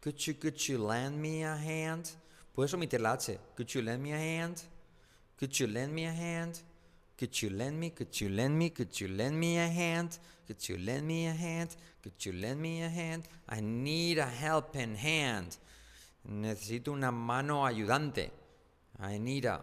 Could 0.00 0.26
you, 0.26 0.34
could 0.34 0.68
you 0.68 0.78
lend 0.78 1.20
me 1.20 1.42
a 1.42 1.56
hand? 1.56 2.10
Puedes 2.56 2.74
omitir 2.74 3.00
la 3.00 3.14
H. 3.14 3.38
Could 3.56 3.74
you 3.74 3.82
lend 3.82 4.02
me 4.02 4.12
a 4.12 4.18
hand? 4.18 4.62
Could 5.36 5.58
you 5.58 5.66
lend 5.66 5.92
me 5.92 6.06
a 6.06 6.12
hand? 6.12 6.60
Could 7.16 7.40
you 7.42 7.50
lend 7.50 7.78
me, 7.78 7.90
could 7.90 8.20
you 8.20 8.28
lend 8.28 8.58
me, 8.58 8.70
could 8.70 9.00
you 9.00 9.08
lend 9.08 9.38
me 9.38 9.58
a 9.58 9.68
hand? 9.68 10.18
Could 10.46 10.68
you 10.68 10.78
lend 10.78 11.06
me 11.06 11.26
a 11.26 11.32
hand? 11.32 11.76
Could 12.02 12.24
you 12.26 12.32
lend 12.32 12.60
me 12.60 12.82
a 12.82 12.88
hand? 12.88 13.24
I 13.48 13.60
need 13.60 14.18
a 14.18 14.26
helping 14.26 14.96
hand. 14.96 15.56
Necesito 16.28 16.88
una 16.92 17.12
mano 17.12 17.64
ayudante. 17.64 18.30
I 19.00 19.18
need 19.18 19.44
a, 19.44 19.60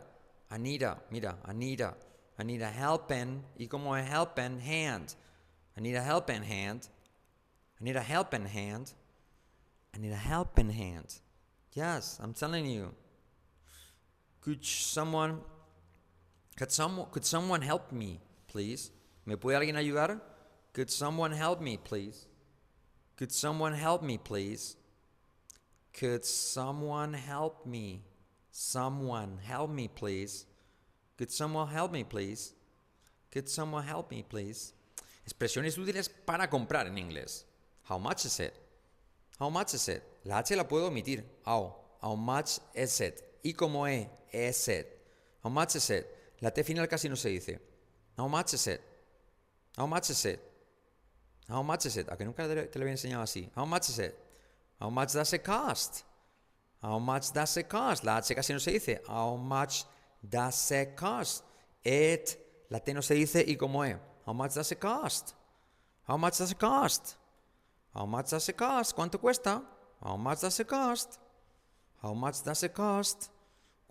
I 0.50 0.58
need 0.58 0.84
a, 0.84 0.98
mira, 1.12 1.36
I 1.46 1.54
need 1.54 1.82
a, 1.82 1.94
I 2.38 2.44
need 2.44 2.62
a 2.62 2.70
helping, 2.70 3.44
y 3.60 3.68
como 3.68 3.94
a 3.94 4.02
helping 4.02 4.60
hand. 4.60 5.16
I 5.78 5.82
need 5.82 5.96
a 5.96 6.02
helping 6.02 6.44
hand. 6.44 6.88
I 7.80 7.84
need 7.84 7.96
a 7.96 8.02
helping 8.02 8.46
hand. 8.46 8.94
I 9.94 9.98
need 10.00 10.12
a 10.12 10.16
helping 10.16 10.70
hand. 10.70 11.14
Yes, 11.74 12.20
I'm 12.22 12.34
telling 12.34 12.66
you. 12.66 12.94
Could 14.42 14.66
someone 14.66 15.42
could 16.62 16.72
someone 16.72 17.08
could 17.10 17.26
someone 17.26 17.64
help 17.64 17.92
me, 17.92 18.20
please? 18.48 18.92
¿Me 19.26 19.36
puede 19.36 19.58
alguien 19.58 19.78
ayudar? 19.78 20.22
Could 20.74 20.92
someone 20.92 21.32
help 21.32 21.60
me, 21.60 21.78
please? 21.78 22.28
Could 23.18 23.32
someone 23.32 23.74
help 23.74 24.04
me, 24.04 24.20
please? 24.20 24.76
Could 25.92 26.24
someone 26.24 27.14
help 27.16 27.66
me? 27.66 28.04
Someone 28.52 29.40
help 29.42 29.72
me, 29.72 29.88
please. 29.88 30.46
Could 31.18 31.32
someone 31.32 31.68
help 31.68 31.92
me, 31.92 32.04
please? 32.04 32.54
Could 33.32 33.50
someone 33.50 33.84
help 33.84 34.12
me, 34.12 34.22
please? 34.22 34.74
Expresiones 35.26 35.80
útiles 35.80 36.10
para 36.28 36.48
comprar 36.48 36.86
en 36.86 36.96
inglés. 37.00 37.44
How 37.90 37.98
much 37.98 38.26
is 38.26 38.40
it? 38.40 38.54
How 39.40 39.50
much 39.50 39.74
is 39.74 39.90
it? 39.90 40.04
La 40.26 40.38
H 40.38 40.56
la 40.56 40.66
puedo 40.66 40.92
omitir. 40.92 41.24
How. 41.44 41.76
How 42.04 42.14
much 42.14 42.60
is 42.76 43.02
it? 43.02 43.40
Y 43.44 43.54
como 43.54 43.88
E, 43.88 44.08
is 44.32 44.68
it. 44.68 44.86
How 45.44 45.50
much 45.50 45.76
is 45.76 45.90
it? 45.90 46.21
La 46.42 46.52
T 46.52 46.64
final 46.64 46.88
casi 46.88 47.08
no 47.08 47.16
se 47.16 47.30
dice. 47.30 47.60
How 48.18 48.28
much 48.28 48.54
is 48.54 48.68
it? 48.68 48.82
How 49.78 49.88
much 49.88 50.10
is 50.10 50.26
it? 50.26 50.40
How 51.48 51.64
much 51.64 51.86
is 51.86 51.98
it? 51.98 52.10
A 52.10 52.18
que 52.18 52.26
nunca 52.26 52.48
te 52.48 52.80
lo 52.80 52.84
había 52.84 52.94
enseñado 52.94 53.24
así. 53.24 53.50
How 53.56 53.66
much 53.66 53.90
is 53.90 54.00
it? 54.00 54.16
How 54.80 54.90
much 54.90 55.14
does 55.14 55.34
it 55.34 55.44
cost? 55.44 56.04
How 56.82 57.00
much 57.00 57.32
does 57.32 57.58
it 57.58 57.70
cost? 57.70 58.04
La 58.04 58.18
H 58.18 58.34
casi 58.36 58.54
no 58.54 58.60
se 58.60 58.72
dice. 58.72 59.02
How 59.08 59.38
much 59.38 59.86
does 60.28 60.72
it 60.72 60.96
cost? 60.96 61.44
It, 61.84 62.38
la 62.70 62.80
T 62.80 62.94
no 62.94 63.02
se 63.02 63.16
dice 63.16 63.46
y 63.48 63.56
como 63.56 63.84
E. 63.84 63.96
How 64.26 64.34
much 64.34 64.54
does 64.54 64.72
it 64.72 64.80
cost? 64.80 65.36
How 66.08 66.18
much 66.18 66.38
does 66.38 66.52
it 66.52 66.60
cost? 66.60 67.16
How 67.94 68.06
much 68.06 68.30
does 68.30 68.50
it 68.50 68.56
cost? 68.58 68.96
¿Cuánto 68.96 69.20
cuesta? 69.20 69.64
How 70.04 70.18
much 70.18 70.42
does 70.42 70.60
it 70.60 70.68
cost? 70.68 71.20
How 72.02 72.14
much 72.14 72.44
does 72.44 72.64
it 72.64 72.74
cost? 72.74 73.31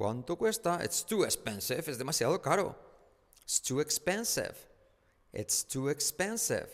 ¿Cuánto 0.01 0.39
cuesta? 0.39 0.83
It's 0.83 1.05
too 1.05 1.25
expensive. 1.25 1.83
Es 1.87 1.99
demasiado 1.99 2.41
caro. 2.41 2.75
It's 3.43 3.61
too 3.61 3.81
expensive. 3.81 4.55
It's 5.31 5.63
too 5.63 5.91
expensive. 5.91 6.71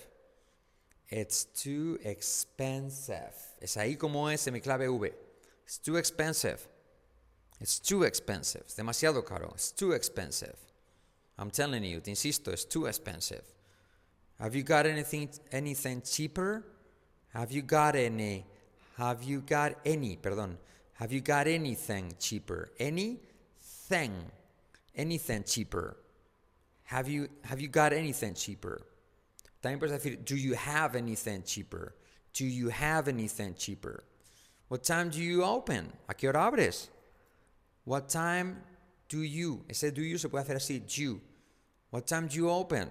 It's 1.11 1.45
too 1.45 1.99
expensive. 2.05 3.35
Es 3.61 3.77
ahí 3.79 3.99
como 3.99 4.29
es 4.29 4.49
mi 4.53 4.61
clave 4.61 4.89
V. 4.89 5.13
It's 5.65 5.77
too 5.81 5.97
expensive. 5.97 6.69
It's 7.61 7.81
too 7.81 8.05
expensive. 8.05 8.63
Es 8.65 8.77
demasiado 8.77 9.25
caro. 9.25 9.51
It's 9.55 9.73
too 9.73 9.91
expensive. 9.91 10.55
I'm 11.37 11.51
telling 11.51 11.83
you, 11.83 11.99
te 11.99 12.13
insisto, 12.13 12.53
it's 12.53 12.65
too 12.65 12.87
expensive. 12.87 13.43
Have 14.39 14.55
you 14.55 14.63
got 14.63 14.87
anything 14.87 15.29
anything 15.51 16.01
cheaper? 16.01 16.63
Have 17.35 17.51
you 17.51 17.63
got 17.63 17.97
any? 17.97 18.45
Have 18.97 19.25
you 19.25 19.41
got 19.41 19.73
any? 19.85 20.17
Perdón. 20.17 20.59
Have 20.97 21.13
you 21.13 21.21
got 21.21 21.47
anything 21.47 22.15
cheaper? 22.19 22.71
Anything. 22.79 24.13
Anything 24.95 25.45
cheaper. 25.45 25.97
Have 26.85 27.09
you 27.09 27.29
have 27.45 27.61
you 27.61 27.69
got 27.69 27.93
anything 27.93 28.35
cheaper? 28.35 28.81
También 29.63 29.79
puedes 29.79 29.93
decir, 29.93 30.25
do 30.25 30.37
you 30.37 30.55
have 30.55 30.95
anything 30.97 31.43
cheaper? 31.43 31.95
Do 32.33 32.47
you 32.47 32.69
have 32.69 33.09
anything 33.09 33.55
cheaper? 33.55 34.05
What 34.69 34.85
time 34.85 35.11
do 35.11 35.21
you 35.21 35.43
open? 35.43 35.93
¿A 36.09 36.15
qué 36.15 36.29
hora 36.29 36.51
abres? 36.51 36.89
What 37.85 38.09
time 38.09 38.63
do 39.09 39.23
you? 39.23 39.65
Ese 39.69 39.93
do 39.93 40.03
you 40.03 40.19
se 40.19 40.29
puede 40.29 40.45
hacer 40.45 40.57
así, 40.57 40.83
you. 40.99 41.21
What 41.91 42.07
time 42.07 42.27
do 42.27 42.37
you 42.37 42.51
open? 42.51 42.91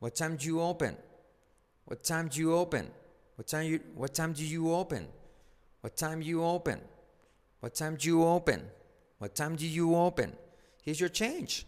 What 0.00 0.14
time 0.14 0.36
do 0.36 0.46
you 0.46 0.60
open? 0.60 0.96
What 1.84 2.02
time 2.02 2.28
do 2.28 2.40
you 2.40 2.54
open? 2.54 2.90
What 3.36 3.46
time 3.46 3.64
you 3.64 3.80
what 3.94 4.14
time 4.14 4.32
do 4.32 4.44
you 4.44 4.74
open? 4.74 5.06
What 5.80 5.96
time 5.96 6.20
you 6.22 6.44
open? 6.44 6.80
What 7.60 7.74
time 7.74 7.96
do 7.96 8.06
you 8.08 8.24
open? 8.24 8.62
What 9.18 9.34
time 9.34 9.56
do 9.56 9.66
you 9.66 9.96
open? 9.96 10.32
Here's 10.82 11.00
your 11.00 11.08
change. 11.08 11.66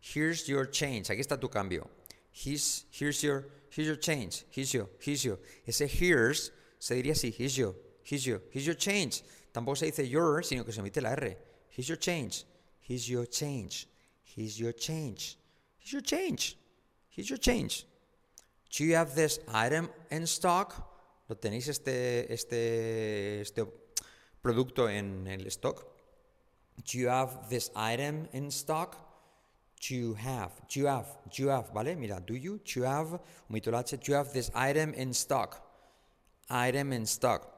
Here's 0.00 0.48
your 0.48 0.66
change. 0.66 1.08
Aquí 1.08 1.20
está 1.20 1.40
tu 1.40 1.48
cambio. 1.48 1.88
Here's, 2.30 2.84
here's 2.90 3.22
your 3.22 3.46
here's 3.70 3.86
your 3.86 3.96
change. 3.96 4.44
Here's 4.50 4.72
your 4.72 4.88
here's 4.98 5.24
your. 5.24 5.38
Ese 5.66 5.88
here's 5.88 6.50
se 6.78 6.94
diría 6.94 7.12
así. 7.12 7.34
Here's 7.34 7.56
your 7.56 7.74
here's 8.02 8.26
your 8.26 8.40
here's 8.50 8.66
your 8.66 8.76
change. 8.76 9.22
Tampoco 9.52 9.76
se 9.76 9.86
dice 9.86 10.08
your, 10.08 10.42
sino 10.42 10.64
que 10.64 10.72
se 10.72 10.80
omite 10.80 11.02
la 11.02 11.10
R. 11.10 11.36
Here's 11.70 11.88
your 11.88 11.98
change. 11.98 12.44
Here's 12.80 13.08
your 13.08 13.26
change. 13.26 13.86
Here's 14.22 14.58
your 14.58 14.72
change. 14.72 15.36
Here's 15.78 15.92
your 15.92 16.02
change. 16.02 16.56
Here's 17.08 17.28
your 17.28 17.38
change. 17.38 17.86
Do 18.70 18.84
you 18.84 18.94
have 18.94 19.14
this 19.14 19.40
item 19.52 19.88
in 20.10 20.26
stock? 20.26 20.74
¿Lo 21.28 21.36
tenéis 21.36 21.68
este, 21.68 22.32
este, 22.32 23.40
este 23.40 23.64
producto 24.42 24.88
en 24.88 25.26
el 25.26 25.46
stock? 25.50 25.84
Do 26.84 26.98
you 26.98 27.08
have 27.08 27.48
this 27.48 27.70
item 27.76 28.28
in 28.32 28.50
stock? 28.50 28.96
Do 29.80 29.94
you 29.94 30.14
have, 30.14 30.50
do 30.68 30.80
you 30.80 30.86
have, 30.86 31.06
do 31.30 31.42
you 31.42 31.48
have, 31.48 31.72
¿vale? 31.72 31.96
Mira, 31.96 32.20
do 32.20 32.34
you, 32.34 32.60
do 32.64 32.80
you 32.80 32.86
have, 32.86 33.18
do 33.50 33.60
you 34.04 34.14
have 34.14 34.32
this 34.32 34.50
item 34.54 34.92
in 34.94 35.14
stock? 35.14 35.66
Item 36.50 36.92
in 36.92 37.06
stock. 37.06 37.50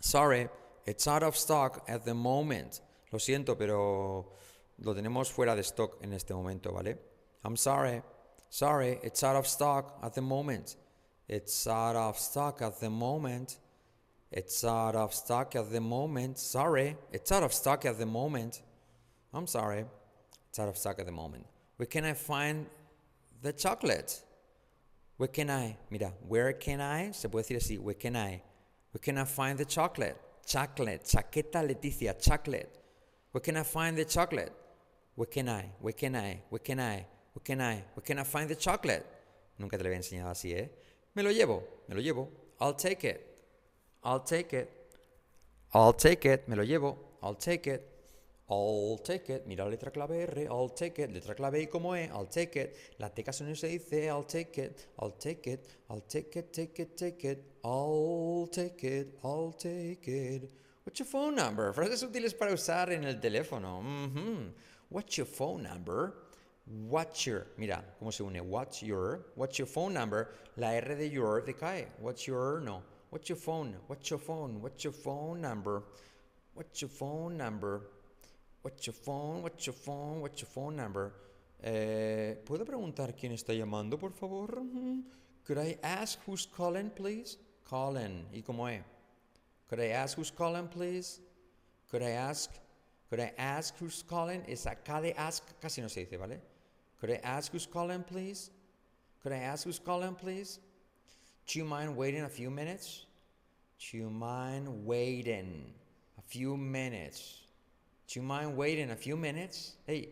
Sorry, 0.00 0.48
it's 0.84 1.06
out 1.06 1.22
of 1.22 1.36
stock 1.36 1.84
at 1.88 2.04
the 2.04 2.14
moment. 2.14 2.80
Lo 3.12 3.18
siento, 3.18 3.56
pero 3.56 4.32
lo 4.80 4.94
tenemos 4.94 5.30
fuera 5.30 5.54
de 5.54 5.62
stock 5.62 5.98
en 6.02 6.12
este 6.12 6.34
momento, 6.34 6.72
¿vale? 6.72 6.98
I'm 7.44 7.56
sorry. 7.56 8.02
Sorry, 8.50 8.98
it's 9.02 9.22
out 9.22 9.36
of 9.36 9.46
stock 9.46 9.98
at 10.02 10.14
the 10.14 10.22
moment. 10.22 10.76
It's 11.28 11.66
out 11.66 11.94
of 11.94 12.18
stock 12.18 12.62
at 12.62 12.80
the 12.80 12.90
moment. 12.90 13.58
It's 14.32 14.64
out 14.64 14.96
of 14.96 15.12
stock 15.12 15.54
at 15.56 15.70
the 15.70 15.80
moment. 15.80 16.38
Sorry, 16.38 16.96
it's 17.12 17.30
out 17.30 17.42
of 17.42 17.52
stock 17.52 17.84
at 17.84 17.98
the 17.98 18.06
moment. 18.06 18.62
I'm 19.34 19.46
sorry. 19.46 19.84
It's 20.48 20.58
out 20.58 20.68
of 20.68 20.76
stock 20.78 20.98
at 20.98 21.06
the 21.06 21.12
moment. 21.12 21.44
Where 21.76 21.86
can 21.86 22.04
I 22.04 22.14
find 22.14 22.66
the 23.42 23.52
chocolate? 23.52 24.22
Where 25.18 25.28
can 25.28 25.50
I? 25.50 25.76
Mira, 25.90 26.12
where 26.26 26.52
can 26.54 26.80
I? 26.80 27.10
Se 27.12 27.28
puede 27.28 27.44
decir 27.44 27.56
así. 27.58 27.78
Where 27.78 27.94
can 27.94 28.16
I? 28.16 28.42
Where 28.92 29.00
can 29.00 29.18
I 29.18 29.24
find 29.24 29.58
the 29.58 29.66
chocolate? 29.66 30.16
Chocolate. 30.46 31.04
Chaqueta 31.04 31.62
Leticia. 31.62 32.14
Chocolate. 32.18 32.70
Where 33.32 33.40
can 33.40 33.58
I 33.58 33.62
find 33.64 33.96
the 33.98 34.04
chocolate? 34.06 34.52
Where 35.14 35.26
can 35.26 35.48
I? 35.48 35.70
Where 35.80 35.92
can 35.92 36.16
I? 36.16 36.42
Where 36.48 36.58
can 36.58 36.80
I? 36.80 37.06
Where 37.34 37.42
can 37.44 37.60
I? 37.60 37.84
Where 37.94 38.02
can 38.04 38.18
I 38.18 38.24
find 38.24 38.48
the 38.48 38.56
chocolate? 38.56 39.04
Nunca 39.58 39.76
te 39.76 39.84
lo 39.84 39.90
había 39.90 39.98
enseñado 39.98 40.30
así, 40.30 40.52
¿eh? 40.54 40.70
Me 41.14 41.22
lo 41.22 41.30
llevo. 41.30 41.62
Me 41.88 41.94
lo 41.94 42.00
llevo. 42.00 42.28
I'll 42.60 42.74
take 42.74 43.04
it. 43.04 43.31
I'll 44.04 44.20
take 44.20 44.52
it. 44.52 44.70
I'll 45.74 45.92
take 45.94 46.24
it. 46.26 46.48
Me 46.48 46.56
lo 46.56 46.64
llevo. 46.64 46.96
I'll 47.22 47.36
take 47.36 47.66
it. 47.68 47.88
I'll 48.50 48.98
take 49.02 49.30
it. 49.30 49.46
Mira 49.46 49.64
la 49.64 49.70
letra 49.70 49.90
clave 49.90 50.26
R. 50.28 50.46
I'll 50.50 50.68
take 50.70 50.98
it. 50.98 51.10
Letra 51.12 51.34
clave 51.34 51.62
I 51.62 51.66
como 51.66 51.94
E. 51.94 52.10
I'll 52.12 52.26
take 52.26 52.56
it. 52.56 52.76
La 52.98 53.08
T 53.08 53.22
casi 53.22 53.44
no 53.44 53.54
se 53.54 53.68
dice. 53.68 54.08
I'll 54.10 54.24
take 54.24 54.58
it. 54.58 54.88
I'll 54.98 55.12
take 55.12 55.46
it. 55.46 55.66
I'll 55.88 56.02
take 56.02 56.36
it. 56.36 56.52
Take 56.52 56.78
it. 56.80 56.96
Take 56.96 57.24
it. 57.24 57.44
I'll 57.64 58.48
take 58.50 58.84
it. 58.84 59.18
I'll 59.24 59.52
take 59.52 60.08
it. 60.08 60.50
What's 60.84 60.98
your 60.98 61.06
phone 61.06 61.36
number? 61.36 61.72
Frases 61.72 62.02
útiles 62.02 62.34
para 62.34 62.52
usar 62.52 62.90
en 62.92 63.04
el 63.04 63.20
teléfono. 63.20 63.80
Mhm. 63.82 64.52
What's 64.90 65.16
your 65.16 65.26
phone 65.26 65.62
number? 65.62 66.12
What's 66.66 67.24
your, 67.26 67.46
mira 67.56 67.82
cómo 67.98 68.12
se 68.12 68.22
une. 68.22 68.40
What's 68.40 68.82
your, 68.82 69.26
what's 69.36 69.58
your 69.58 69.66
phone 69.66 69.94
number? 69.94 70.28
La 70.56 70.72
R 70.72 70.94
de 70.96 71.08
your 71.08 71.42
decae. 71.42 71.86
What's 72.00 72.26
your, 72.26 72.60
no. 72.60 72.82
What's 73.12 73.28
your 73.28 73.36
phone? 73.36 73.76
What's 73.88 74.08
your 74.08 74.18
phone? 74.18 74.62
What's 74.62 74.84
your 74.84 74.94
phone 74.94 75.42
number? 75.42 75.82
What's 76.54 76.80
your 76.80 76.88
phone 76.88 77.36
number? 77.36 77.82
What's 78.62 78.86
your 78.86 78.94
phone? 78.94 79.42
What's 79.42 79.66
your 79.66 79.74
phone? 79.74 80.22
What's 80.22 80.40
your 80.40 80.48
phone 80.48 80.76
number? 80.76 81.12
Eh, 81.62 82.36
¿Puedo 82.46 82.64
preguntar 82.64 83.14
quién 83.14 83.32
está 83.32 83.52
llamando, 83.52 83.98
por 83.98 84.12
favor? 84.12 84.62
Could 85.44 85.58
I 85.58 85.78
ask 85.82 86.20
who's 86.24 86.46
calling, 86.46 86.88
please? 86.88 87.36
Calling. 87.68 88.24
¿Y 88.32 88.40
cómo 88.40 88.66
es? 88.66 88.82
Could 89.68 89.80
I 89.80 89.88
ask 89.88 90.16
who's 90.16 90.30
calling, 90.30 90.68
please? 90.68 91.20
Could 91.90 92.02
I 92.02 92.12
ask? 92.12 92.50
Could 93.10 93.20
I 93.20 93.34
ask 93.36 93.76
who's 93.78 94.02
calling? 94.02 94.42
Esa 94.48 94.74
K 94.74 95.02
de 95.02 95.12
ask 95.20 95.42
casi 95.60 95.82
no 95.82 95.88
se 95.88 96.06
dice, 96.06 96.16
¿vale? 96.16 96.40
Could 96.98 97.10
I 97.10 97.20
ask 97.22 97.52
who's 97.52 97.66
calling, 97.66 98.04
please? 98.04 98.50
Could 99.22 99.32
I 99.32 99.40
ask 99.40 99.66
who's 99.66 99.78
calling, 99.78 100.14
please? 100.14 100.60
Do 101.52 101.58
you 101.58 101.66
mind 101.66 101.94
waiting 101.94 102.22
a 102.22 102.30
few 102.30 102.50
minutes? 102.50 103.04
Do 103.78 103.98
you 103.98 104.08
mind 104.08 104.86
waiting 104.86 105.74
a 106.16 106.22
few 106.22 106.56
minutes? 106.56 107.42
Do 108.08 108.20
you 108.20 108.24
mind 108.24 108.56
waiting 108.56 108.90
a 108.90 108.96
few 108.96 109.18
minutes? 109.18 109.74
Hey, 109.86 110.08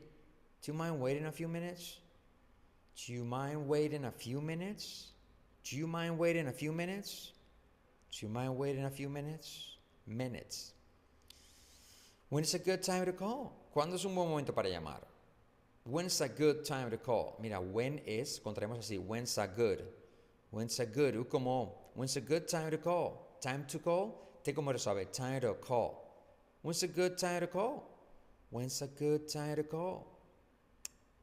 do 0.60 0.70
you 0.70 0.74
mind 0.74 1.00
waiting 1.00 1.24
a 1.24 1.32
few 1.32 1.48
minutes? 1.48 1.96
Do 2.94 3.14
you 3.14 3.24
mind 3.24 3.66
waiting 3.66 4.04
a 4.04 4.10
few 4.10 4.42
minutes? 4.42 5.12
Do 5.64 5.78
you 5.78 5.86
mind 5.86 6.18
waiting 6.18 6.46
a 6.46 6.52
few 6.52 6.72
minutes? 6.72 7.32
Do 8.12 8.26
you 8.26 8.28
mind 8.30 8.58
waiting 8.58 8.84
a 8.84 8.90
few 8.90 9.08
minutes? 9.08 9.78
Minutes. 10.06 10.72
When's 12.28 12.52
a 12.52 12.58
good 12.58 12.82
time 12.82 13.06
to 13.06 13.12
call? 13.12 13.56
¿Cuándo 13.74 13.94
es 13.94 14.04
un 14.04 14.14
buen 14.14 14.28
momento 14.28 14.52
para 14.52 14.68
llamar? 14.68 15.00
When's 15.86 16.20
a 16.20 16.28
good 16.28 16.66
time 16.66 16.90
to 16.90 16.98
call? 16.98 17.38
Mira, 17.40 17.62
when 17.62 17.98
es, 18.06 18.38
contraemos 18.38 18.76
así, 18.76 18.98
when's 18.98 19.38
a 19.38 19.46
good. 19.46 19.82
When's 20.50 20.80
a 20.80 20.86
good, 20.86 21.14
U 21.14 21.24
when's 21.94 22.16
a 22.16 22.20
good 22.20 22.48
time 22.48 22.70
to 22.70 22.78
call? 22.78 23.38
Time 23.40 23.64
to 23.68 23.78
call, 23.78 24.40
te 24.42 24.52
como 24.52 24.72
resuelve, 24.72 25.10
time 25.12 25.40
to 25.40 25.54
call. 25.54 26.06
When's 26.62 26.82
a 26.82 26.88
good 26.88 27.16
time 27.16 27.40
to 27.40 27.46
call? 27.46 27.84
When's 28.50 28.82
a 28.82 28.88
good 28.88 29.28
time 29.28 29.56
to 29.56 29.62
call? 29.62 30.06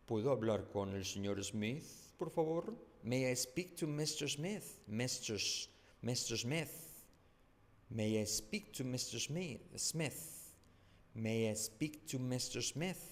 ¿Puedo 0.08 0.32
hablar 0.32 0.72
con 0.72 0.96
el 0.96 1.04
señor 1.04 1.44
Smith, 1.44 2.14
por 2.18 2.30
favor? 2.30 2.74
May 3.04 3.30
I 3.30 3.34
speak 3.34 3.76
to 3.78 3.86
Mr. 3.88 4.30
Smith? 4.30 4.80
Mr. 4.90 5.36
S- 5.36 5.68
Mr. 6.04 6.38
Smith. 6.38 7.04
May 7.92 8.22
I 8.22 8.24
speak 8.24 8.74
to 8.74 8.84
Mr. 8.86 9.20
Smith? 9.20 9.60
Smith. 9.76 10.54
May 11.14 11.50
I 11.50 11.54
speak 11.54 12.08
to 12.08 12.18
Mr. 12.20 12.64
Smith? 12.64 13.12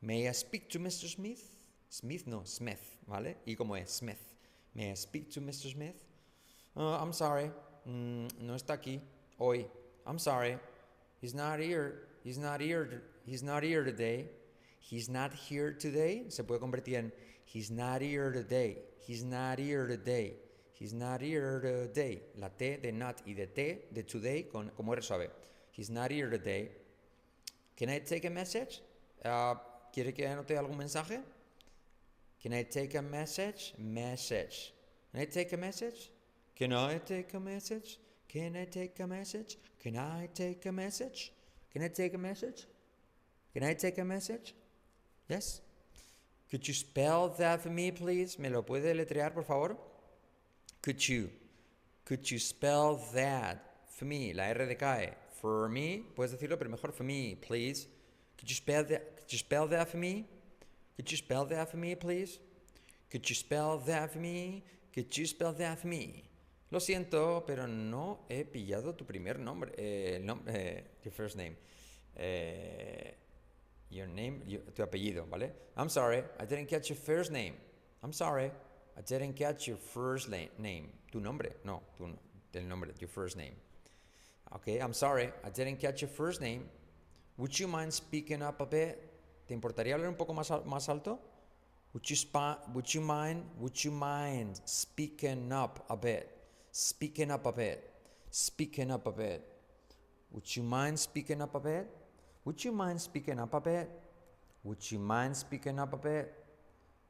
May 0.00 0.28
I 0.28 0.32
speak 0.32 0.70
to 0.70 0.78
Mr. 0.78 1.08
Smith? 1.08 1.42
Smith 1.88 2.26
no, 2.26 2.42
Smith, 2.44 2.96
¿vale? 3.08 3.36
¿Y 3.46 3.56
cómo 3.56 3.76
es? 3.76 3.90
Smith. 3.90 4.18
May 4.78 4.92
I 4.92 4.94
speak 4.94 5.32
to 5.32 5.40
Mr. 5.40 5.72
Smith? 5.72 6.04
Uh, 6.76 7.02
I'm 7.02 7.12
sorry. 7.12 7.50
Mm, 7.84 8.28
no 8.42 8.54
está 8.54 8.74
aquí 8.74 9.00
hoy. 9.36 9.66
I'm 10.06 10.20
sorry. 10.20 10.56
He's 11.20 11.34
not 11.34 11.58
here. 11.58 12.06
He's 12.22 12.38
not 12.38 12.60
here. 12.60 13.02
He's 13.26 13.42
not 13.42 13.64
here 13.64 13.82
today. 13.82 14.26
He's 14.78 15.08
not 15.08 15.32
here 15.32 15.72
today. 15.72 16.26
Se 16.28 16.44
puede 16.44 16.60
convertir 16.60 16.94
en 16.94 17.12
He's 17.44 17.72
not 17.72 18.02
here 18.02 18.30
today. 18.30 18.78
He's 19.00 19.24
not 19.24 19.58
here 19.58 19.88
today. 19.88 20.34
He's 20.74 20.92
not 20.92 21.22
here 21.22 21.60
today. 21.60 22.22
La 22.36 22.46
T 22.46 22.76
de 22.76 22.92
not 22.92 23.20
y 23.26 23.32
de 23.32 23.46
T 23.48 23.80
de 23.92 24.04
today 24.04 24.44
con, 24.44 24.70
como 24.76 24.92
R. 24.92 25.00
He's 25.72 25.90
not 25.90 26.12
here 26.12 26.30
today. 26.30 26.70
Can 27.76 27.90
I 27.90 27.98
take 27.98 28.26
a 28.26 28.30
message? 28.30 28.80
Uh, 29.24 29.56
¿Quiere 29.92 30.14
que 30.14 30.24
anote 30.24 30.56
algún 30.56 30.76
mensaje? 30.76 31.20
Can 32.42 32.52
I 32.52 32.62
take 32.62 32.94
a 32.94 33.02
message? 33.02 33.74
Message. 33.78 34.72
Can 35.12 35.22
I 35.22 35.24
take 35.24 35.52
a 35.52 35.56
message? 35.56 36.10
Can 36.56 36.72
I 36.72 36.98
take 36.98 37.34
a 37.34 37.40
message? 37.40 37.98
Can 38.28 38.56
I 38.56 38.64
take 38.64 39.00
a 39.00 39.06
message? 39.06 39.56
Can 39.80 39.96
I 39.96 40.28
take 40.34 40.66
a 40.66 40.72
message? 40.72 41.32
Can 41.72 41.82
I 41.82 41.88
take 41.88 42.14
a 42.14 42.18
message? 42.18 42.66
Can 43.52 43.64
I 43.64 43.74
take 43.74 43.98
a 43.98 44.04
message? 44.04 44.54
Yes. 45.28 45.60
Could 46.50 46.66
you 46.66 46.74
spell 46.74 47.28
that 47.38 47.62
for 47.62 47.70
me, 47.70 47.90
please? 47.90 48.38
¿Me 48.38 48.48
lo 48.48 48.62
puede 48.62 48.94
letrear, 48.94 49.32
por 49.34 49.42
favor? 49.44 49.76
Could 50.82 51.06
you? 51.08 51.30
Could 52.04 52.30
you 52.30 52.38
spell 52.38 53.00
that 53.14 53.62
for 53.88 54.04
me? 54.06 54.32
La 54.32 54.44
R 54.44 54.66
decae. 54.66 55.14
For 55.40 55.68
me, 55.68 56.04
puedes 56.16 56.32
decirlo, 56.32 56.58
pero 56.58 56.70
mejor 56.70 56.92
for 56.92 57.04
me, 57.04 57.34
please. 57.34 57.86
Could 58.38 58.48
you 58.48 58.56
spell 58.56 58.84
that? 58.84 59.16
Could 59.18 59.32
you 59.32 59.38
spell 59.38 59.66
that 59.68 59.88
for 59.88 59.98
me? 59.98 60.26
Could 60.98 61.12
you 61.12 61.16
spell 61.16 61.44
that 61.44 61.70
for 61.70 61.76
me, 61.76 61.94
please? 61.94 62.40
Could 63.08 63.28
you 63.30 63.36
spell 63.36 63.78
that 63.86 64.10
for 64.12 64.18
me? 64.18 64.64
Could 64.92 65.16
you 65.16 65.26
spell 65.26 65.52
that 65.52 65.78
for 65.78 65.86
me? 65.86 66.24
Lo 66.72 66.80
siento, 66.80 67.46
pero 67.46 67.66
no 67.68 68.18
he 68.28 68.42
pillado 68.44 68.96
tu 68.96 69.04
primer 69.04 69.38
nombre. 69.38 69.70
Eh, 69.78 70.18
nom- 70.20 70.42
eh, 70.48 70.80
your 71.04 71.12
first 71.12 71.36
name. 71.36 71.56
Eh, 72.16 73.12
your 73.90 74.08
name, 74.08 74.42
your- 74.48 74.62
tu 74.74 74.82
apellido, 74.82 75.24
¿vale? 75.30 75.52
I'm 75.76 75.88
sorry, 75.88 76.24
I 76.40 76.44
didn't 76.44 76.66
catch 76.66 76.90
your 76.90 76.98
first 76.98 77.30
name. 77.30 77.54
I'm 78.02 78.12
sorry, 78.12 78.50
I 78.96 79.00
didn't 79.02 79.34
catch 79.34 79.68
your 79.68 79.78
first 79.78 80.28
name. 80.28 80.88
Tu 81.12 81.20
nombre, 81.20 81.50
no, 81.64 81.80
tu, 81.96 82.08
el 82.54 82.62
nombre, 82.64 82.90
your 82.98 83.08
first 83.08 83.36
name. 83.36 83.54
Okay, 84.56 84.78
I'm 84.80 84.92
sorry, 84.92 85.30
I 85.44 85.50
didn't 85.50 85.78
catch 85.78 86.02
your 86.02 86.10
first 86.10 86.40
name. 86.40 86.68
Would 87.36 87.56
you 87.60 87.68
mind 87.68 87.92
speaking 87.94 88.42
up 88.42 88.60
a 88.60 88.66
bit? 88.66 89.07
¿Te 89.48 89.54
importaría 89.54 89.94
hablar 89.94 90.10
un 90.10 90.16
poco 90.16 90.34
más, 90.34 90.50
más 90.66 90.90
alto? 90.90 91.18
Would 91.94 92.04
you, 92.04 92.16
would 92.74 92.86
you 92.92 93.00
mind? 93.00 93.42
Would 93.58 93.82
you 93.82 93.90
mind 93.90 94.60
speaking 94.66 95.50
up 95.50 95.86
a 95.88 95.96
bit? 95.96 96.28
Speaking 96.70 97.30
up 97.30 97.46
a 97.46 97.52
bit. 97.52 97.90
Speaking 98.30 98.90
up 98.90 99.06
a 99.06 99.10
bit. 99.10 99.42
Would 100.32 100.54
you 100.54 100.62
mind 100.62 100.98
speaking 100.98 101.40
up 101.40 101.54
a 101.54 101.60
bit? 101.60 101.88
Would 102.44 102.62
you 102.62 102.72
mind 102.72 103.00
speaking 103.00 103.40
up 103.40 103.54
a 103.54 103.60
bit? 103.60 103.88
Would 104.64 104.92
you 104.92 104.98
mind 104.98 105.34
speaking 105.34 105.78
up 105.78 105.94
a 105.94 105.96
bit? 105.96 106.30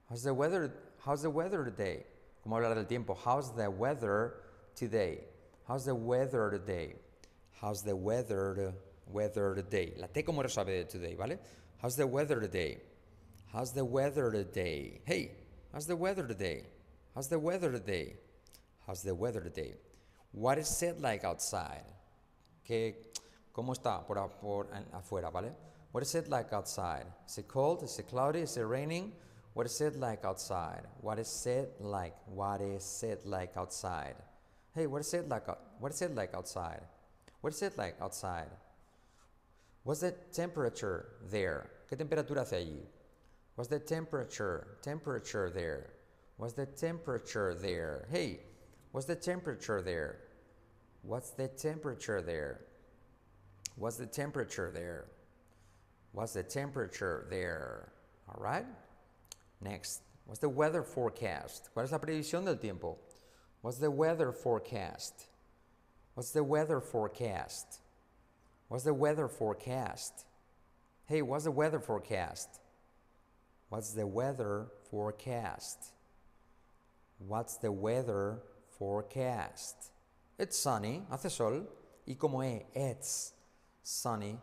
How's 0.09 0.23
the 0.23 0.33
weather? 0.33 0.73
How's 1.05 1.23
the 1.23 1.31
weather 1.31 1.65
today? 1.65 2.07
¿Cómo 2.45 2.55
hablar 2.55 2.77
del 2.77 2.85
tiempo? 2.85 3.15
How's 3.15 3.51
the 3.51 3.69
weather 3.69 4.35
today? 4.77 5.25
How's 5.67 5.87
the 5.87 5.95
weather 5.95 6.51
today? 6.53 6.95
How's 7.61 7.83
the 7.83 7.97
weather 7.97 8.73
weather 9.09 9.57
today? 9.57 9.95
La 9.97 10.07
T 10.07 10.23
como 10.23 10.41
resuelve 10.41 10.69
de 10.69 10.85
today, 10.85 11.17
¿vale? 11.17 11.41
How's 11.81 11.95
the 11.95 12.09
weather 12.09 12.41
today? 12.41 12.79
How's 13.53 13.73
the 13.73 13.85
weather 13.85 14.33
today? 14.33 15.01
Hey, 15.05 15.31
how's 15.73 15.87
the 15.87 15.95
weather 15.95 16.27
today? 16.27 16.65
How's 17.15 17.29
the 17.29 17.39
weather 17.39 17.71
today? 17.71 18.17
How's 18.85 19.05
the 19.05 19.15
weather 19.15 19.41
today? 19.41 19.75
What 20.33 20.59
is 20.59 20.83
it 20.83 21.01
like 21.01 21.23
outside? 21.23 21.85
¿Qué, 22.69 22.95
¿Cómo 23.55 23.77
está 23.77 24.05
por, 24.05 24.17
por 24.41 24.67
afuera, 24.93 25.31
vale? 25.33 25.53
What 25.93 26.03
is 26.03 26.17
it 26.17 26.29
like 26.29 26.53
outside? 26.53 27.07
Is 27.29 27.39
it 27.39 27.47
cold? 27.47 27.85
Is 27.85 27.97
it 27.97 28.09
cloudy? 28.09 28.41
Is 28.41 28.57
it 28.57 28.63
raining? 28.63 29.13
What 29.55 29.67
is 29.67 29.81
it 29.81 29.95
like 30.01 30.25
outside? 30.25 30.83
What 31.01 31.21
is 31.21 31.47
it 31.47 31.77
like? 31.79 32.17
What 32.27 32.61
is 32.61 33.05
it 33.05 33.25
like 33.25 33.57
outside? 33.57 34.17
Hey, 34.75 34.89
what 34.89 35.03
is 35.03 35.15
it 35.15 35.29
like? 35.29 35.47
What 35.79 35.93
is 35.93 36.03
it 36.03 36.13
like 36.13 36.35
outside? 36.35 36.81
What 37.41 37.53
is 37.53 37.63
it 37.63 37.79
like 37.79 37.95
outside? 38.03 38.49
What's 39.89 40.01
the 40.01 40.13
temperature 40.35 41.15
there? 41.31 41.71
¿Qué 41.91 41.97
temperatura 41.97 42.41
hace 42.41 42.57
allí? 42.57 42.83
What's 43.55 43.71
the 43.71 43.79
temperature? 43.79 44.77
Temperature 44.83 45.49
there. 45.49 45.95
What's 46.37 46.53
the 46.53 46.67
temperature 46.67 47.55
there? 47.55 48.07
Hey, 48.11 48.41
what's 48.93 49.07
the 49.07 49.17
temperature 49.17 49.81
there? 49.81 50.19
What's 51.01 51.31
the 51.31 51.49
temperature 51.49 52.21
there? 52.21 52.67
What's 53.77 53.97
the 53.97 54.05
temperature 54.05 54.71
there? 54.71 55.07
What's 56.13 56.35
the 56.35 56.43
temperature 56.43 57.27
there? 57.31 57.91
All 58.29 58.43
right? 58.43 58.67
Next. 59.63 60.03
What's 60.27 60.41
the 60.41 60.51
weather 60.51 60.83
forecast? 60.83 61.71
¿Cuál 61.75 61.85
es 61.85 61.93
la 61.93 61.99
previsión 61.99 62.45
del 62.45 62.57
tiempo? 62.57 62.99
What's 63.63 63.79
the 63.79 63.91
weather 63.91 64.33
forecast? 64.33 65.29
What's 66.13 66.33
the 66.33 66.45
weather 66.45 66.79
forecast? 66.79 67.81
What's 68.69 68.85
the 68.85 68.95
weather 68.95 69.29
forecast? 69.29 70.27
Hey, 71.07 71.23
what's 71.23 71.45
the 71.45 71.51
weather 71.51 71.81
forecast? 71.81 72.61
What's 73.71 73.93
the 73.93 74.07
weather 74.07 74.67
forecast? 74.91 75.93
What's 77.19 77.57
the 77.57 77.73
weather 77.73 78.41
forecast? 78.79 79.91
It's 80.39 80.59
sunny, 80.59 81.03
hace 81.11 81.33
sol. 81.33 81.67
Y 82.07 82.15
como 82.15 82.41
es, 82.41 82.63
it's 82.75 83.33
sunny. 83.83 84.39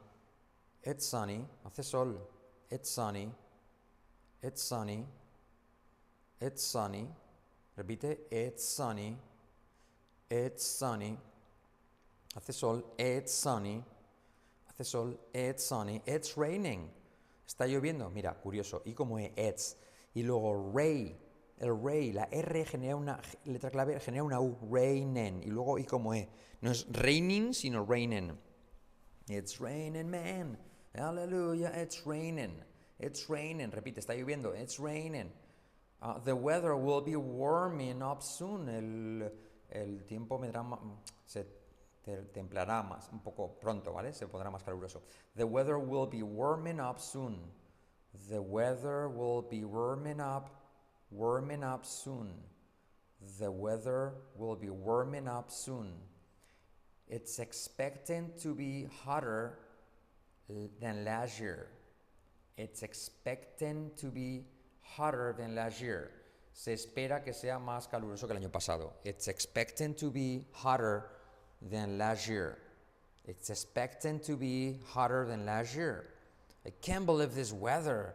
It's 0.83 1.05
sunny, 1.05 1.45
hace 1.63 1.85
sol. 1.85 2.15
It's 2.69 2.89
sunny. 2.89 3.29
It's 4.41 4.61
sunny. 4.61 5.05
It's 6.41 6.63
sunny. 6.63 7.07
Repite, 7.79 8.17
it's 8.29 8.65
sunny. 8.65 9.17
It's 10.29 10.65
sunny. 10.65 11.17
Hace 12.33 12.55
sol, 12.55 12.83
it's 12.97 13.33
sunny. 13.33 13.83
Hace 14.77 14.89
sol, 14.89 15.17
it's 15.33 15.63
sunny. 15.63 16.01
It's 16.05 16.35
raining. 16.35 16.91
Está 17.47 17.65
lloviendo. 17.65 18.09
Mira, 18.09 18.33
curioso. 18.33 18.81
Y 18.85 18.93
como 18.93 19.17
es 19.19 19.31
it's. 19.37 19.77
Y 20.13 20.23
luego 20.23 20.71
ray. 20.73 21.15
El 21.57 21.81
ray, 21.81 22.11
la 22.11 22.27
R 22.29 22.65
genera 22.65 22.97
una 22.97 23.21
letra 23.45 23.71
clave, 23.71 23.97
genera 24.01 24.23
una 24.23 24.41
U. 24.41 24.57
Raining. 24.69 25.43
Y 25.43 25.49
luego, 25.49 25.79
y 25.79 25.85
como 25.85 26.13
es. 26.13 26.27
No 26.61 26.71
es 26.71 26.85
raining, 26.91 27.53
sino 27.53 27.85
raining. 27.85 28.37
It's 29.29 29.59
raining, 29.59 30.09
man. 30.09 30.57
Hallelujah, 30.93 31.71
it's 31.73 32.05
raining. 32.05 32.61
It's 32.99 33.29
raining. 33.29 33.71
Repite, 33.71 33.99
está 33.99 34.13
lloviendo. 34.13 34.53
It's 34.53 34.77
raining. 34.77 35.31
Uh, 36.01 36.19
the 36.19 36.35
weather 36.35 36.75
will 36.75 37.01
be 37.01 37.15
warming 37.15 38.01
up 38.01 38.21
soon. 38.21 38.67
El, 38.67 39.31
el 39.71 40.03
tiempo 40.05 40.37
vendrá, 40.37 40.65
se 41.25 41.45
templará 42.05 42.83
más, 42.83 43.09
un 43.11 43.19
poco 43.19 43.59
pronto, 43.59 43.93
¿vale? 43.93 44.13
Se 44.13 44.27
pondrá 44.27 44.51
más 44.51 44.63
caluroso. 44.63 45.03
The 45.35 45.43
weather 45.43 45.77
will 45.77 46.07
be 46.07 46.21
warming 46.21 46.79
up 46.79 46.99
soon. 46.99 47.51
The 48.29 48.39
weather 48.39 49.07
will 49.07 49.41
be 49.41 49.65
warming 49.65 50.19
up, 50.19 50.49
warming 51.11 51.63
up 51.63 51.85
soon. 51.85 52.33
The 53.39 53.49
weather 53.49 54.13
will 54.35 54.55
be 54.55 54.69
warming 54.69 55.27
up 55.27 55.49
soon. 55.49 55.93
It's 57.07 57.39
expecting 57.39 58.31
to 58.41 58.53
be 58.53 58.87
hotter 59.03 59.57
than 60.79 61.05
last 61.05 61.39
year. 61.39 61.67
It's 62.57 62.83
expecting 62.83 63.91
to 63.97 64.07
be 64.07 64.45
hotter 64.81 65.35
than 65.37 65.55
last 65.55 65.81
year. 65.81 66.11
Se 66.53 66.71
espera 66.71 67.23
que 67.23 67.33
sea 67.33 67.59
más 67.59 67.89
caluroso 67.89 68.27
que 68.27 68.35
el 68.35 68.41
año 68.41 68.51
pasado. 68.51 68.93
It's 69.03 69.27
expecting 69.27 69.93
to 69.95 70.09
be 70.09 70.45
hotter 70.53 71.03
than 71.69 71.97
last 71.97 72.27
year. 72.27 72.57
It's 73.25 73.49
expecting 73.49 74.19
to 74.21 74.35
be 74.35 74.77
hotter 74.87 75.25
than 75.25 75.45
last 75.45 75.75
year. 75.75 76.05
I 76.65 76.71
can't 76.81 77.05
believe 77.05 77.33
this 77.33 77.51
weather. 77.51 78.13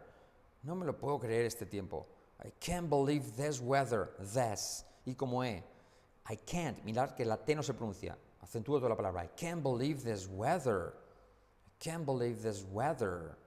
No 0.63 0.75
me 0.75 0.85
lo 0.85 0.93
puedo 0.93 1.19
creer 1.19 1.45
este 1.45 1.69
tiempo. 1.69 2.05
I 2.43 2.51
can't 2.59 2.89
believe 2.89 3.35
this 3.35 3.59
weather. 3.59 4.09
This. 4.19 4.83
Y 5.05 5.13
como 5.13 5.43
E. 5.43 5.63
I 6.27 6.35
can't. 6.35 6.83
Mirad 6.85 7.15
que 7.15 7.25
la 7.25 7.37
T 7.37 7.55
no 7.55 7.61
se 7.61 7.73
pronuncia. 7.73 8.15
Acentúo 8.43 8.79
toda 8.79 8.89
la 8.89 8.95
palabra. 8.95 9.21
I 9.21 9.29
can't 9.35 9.61
believe 9.61 10.03
this 10.03 10.27
weather. 10.27 10.93
I 11.65 11.83
can't 11.83 12.05
believe 12.05 12.41
this 12.41 12.63
weather. 12.71 13.37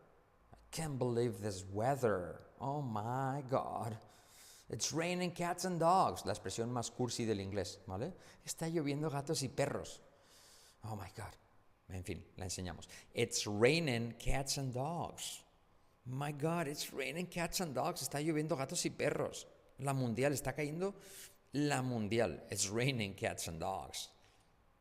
I 0.52 0.56
can't 0.70 0.98
believe 0.98 1.40
this 1.40 1.64
weather. 1.72 2.40
Oh 2.60 2.82
my 2.82 3.42
God. 3.50 3.96
It's 4.68 4.92
raining 4.92 5.33
cats 5.33 5.64
and 5.66 5.79
dogs, 5.79 6.24
la 6.24 6.33
expresión 6.33 6.70
más 6.70 6.90
cursi 6.90 7.24
del 7.27 7.40
inglés, 7.40 7.81
¿vale? 7.87 8.12
Está 8.44 8.68
lloviendo 8.68 9.11
gatos 9.11 9.42
y 9.42 9.48
perros. 9.48 10.00
Oh 10.85 10.96
my 10.96 11.11
God. 11.16 11.33
En 11.90 12.03
fin, 12.03 12.24
la 12.37 12.46
enseñamos. 12.46 12.88
It's 13.12 13.46
raining 13.46 14.14
cats 14.18 14.59
and 14.59 14.72
dogs. 14.72 15.44
My 16.07 16.33
God, 16.33 16.66
it's 16.66 16.92
raining 16.92 17.27
cats 17.27 17.61
and 17.61 17.74
dogs. 17.74 18.03
Está 18.03 18.20
lloviendo 18.20 18.57
gatos 18.57 18.85
y 18.85 18.90
perros. 18.90 19.46
La 19.79 19.92
mundial 19.92 20.33
está 20.33 20.55
cayendo. 20.55 20.94
La 21.53 21.83
mundial. 21.83 22.42
It's 22.50 22.68
raining 22.68 23.14
cats 23.14 23.48
and 23.48 23.61
dogs. 23.61 24.09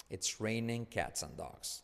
It's 0.09 0.39
raining 0.39 0.85
cats 0.85 1.23
and 1.23 1.37
dogs. 1.37 1.82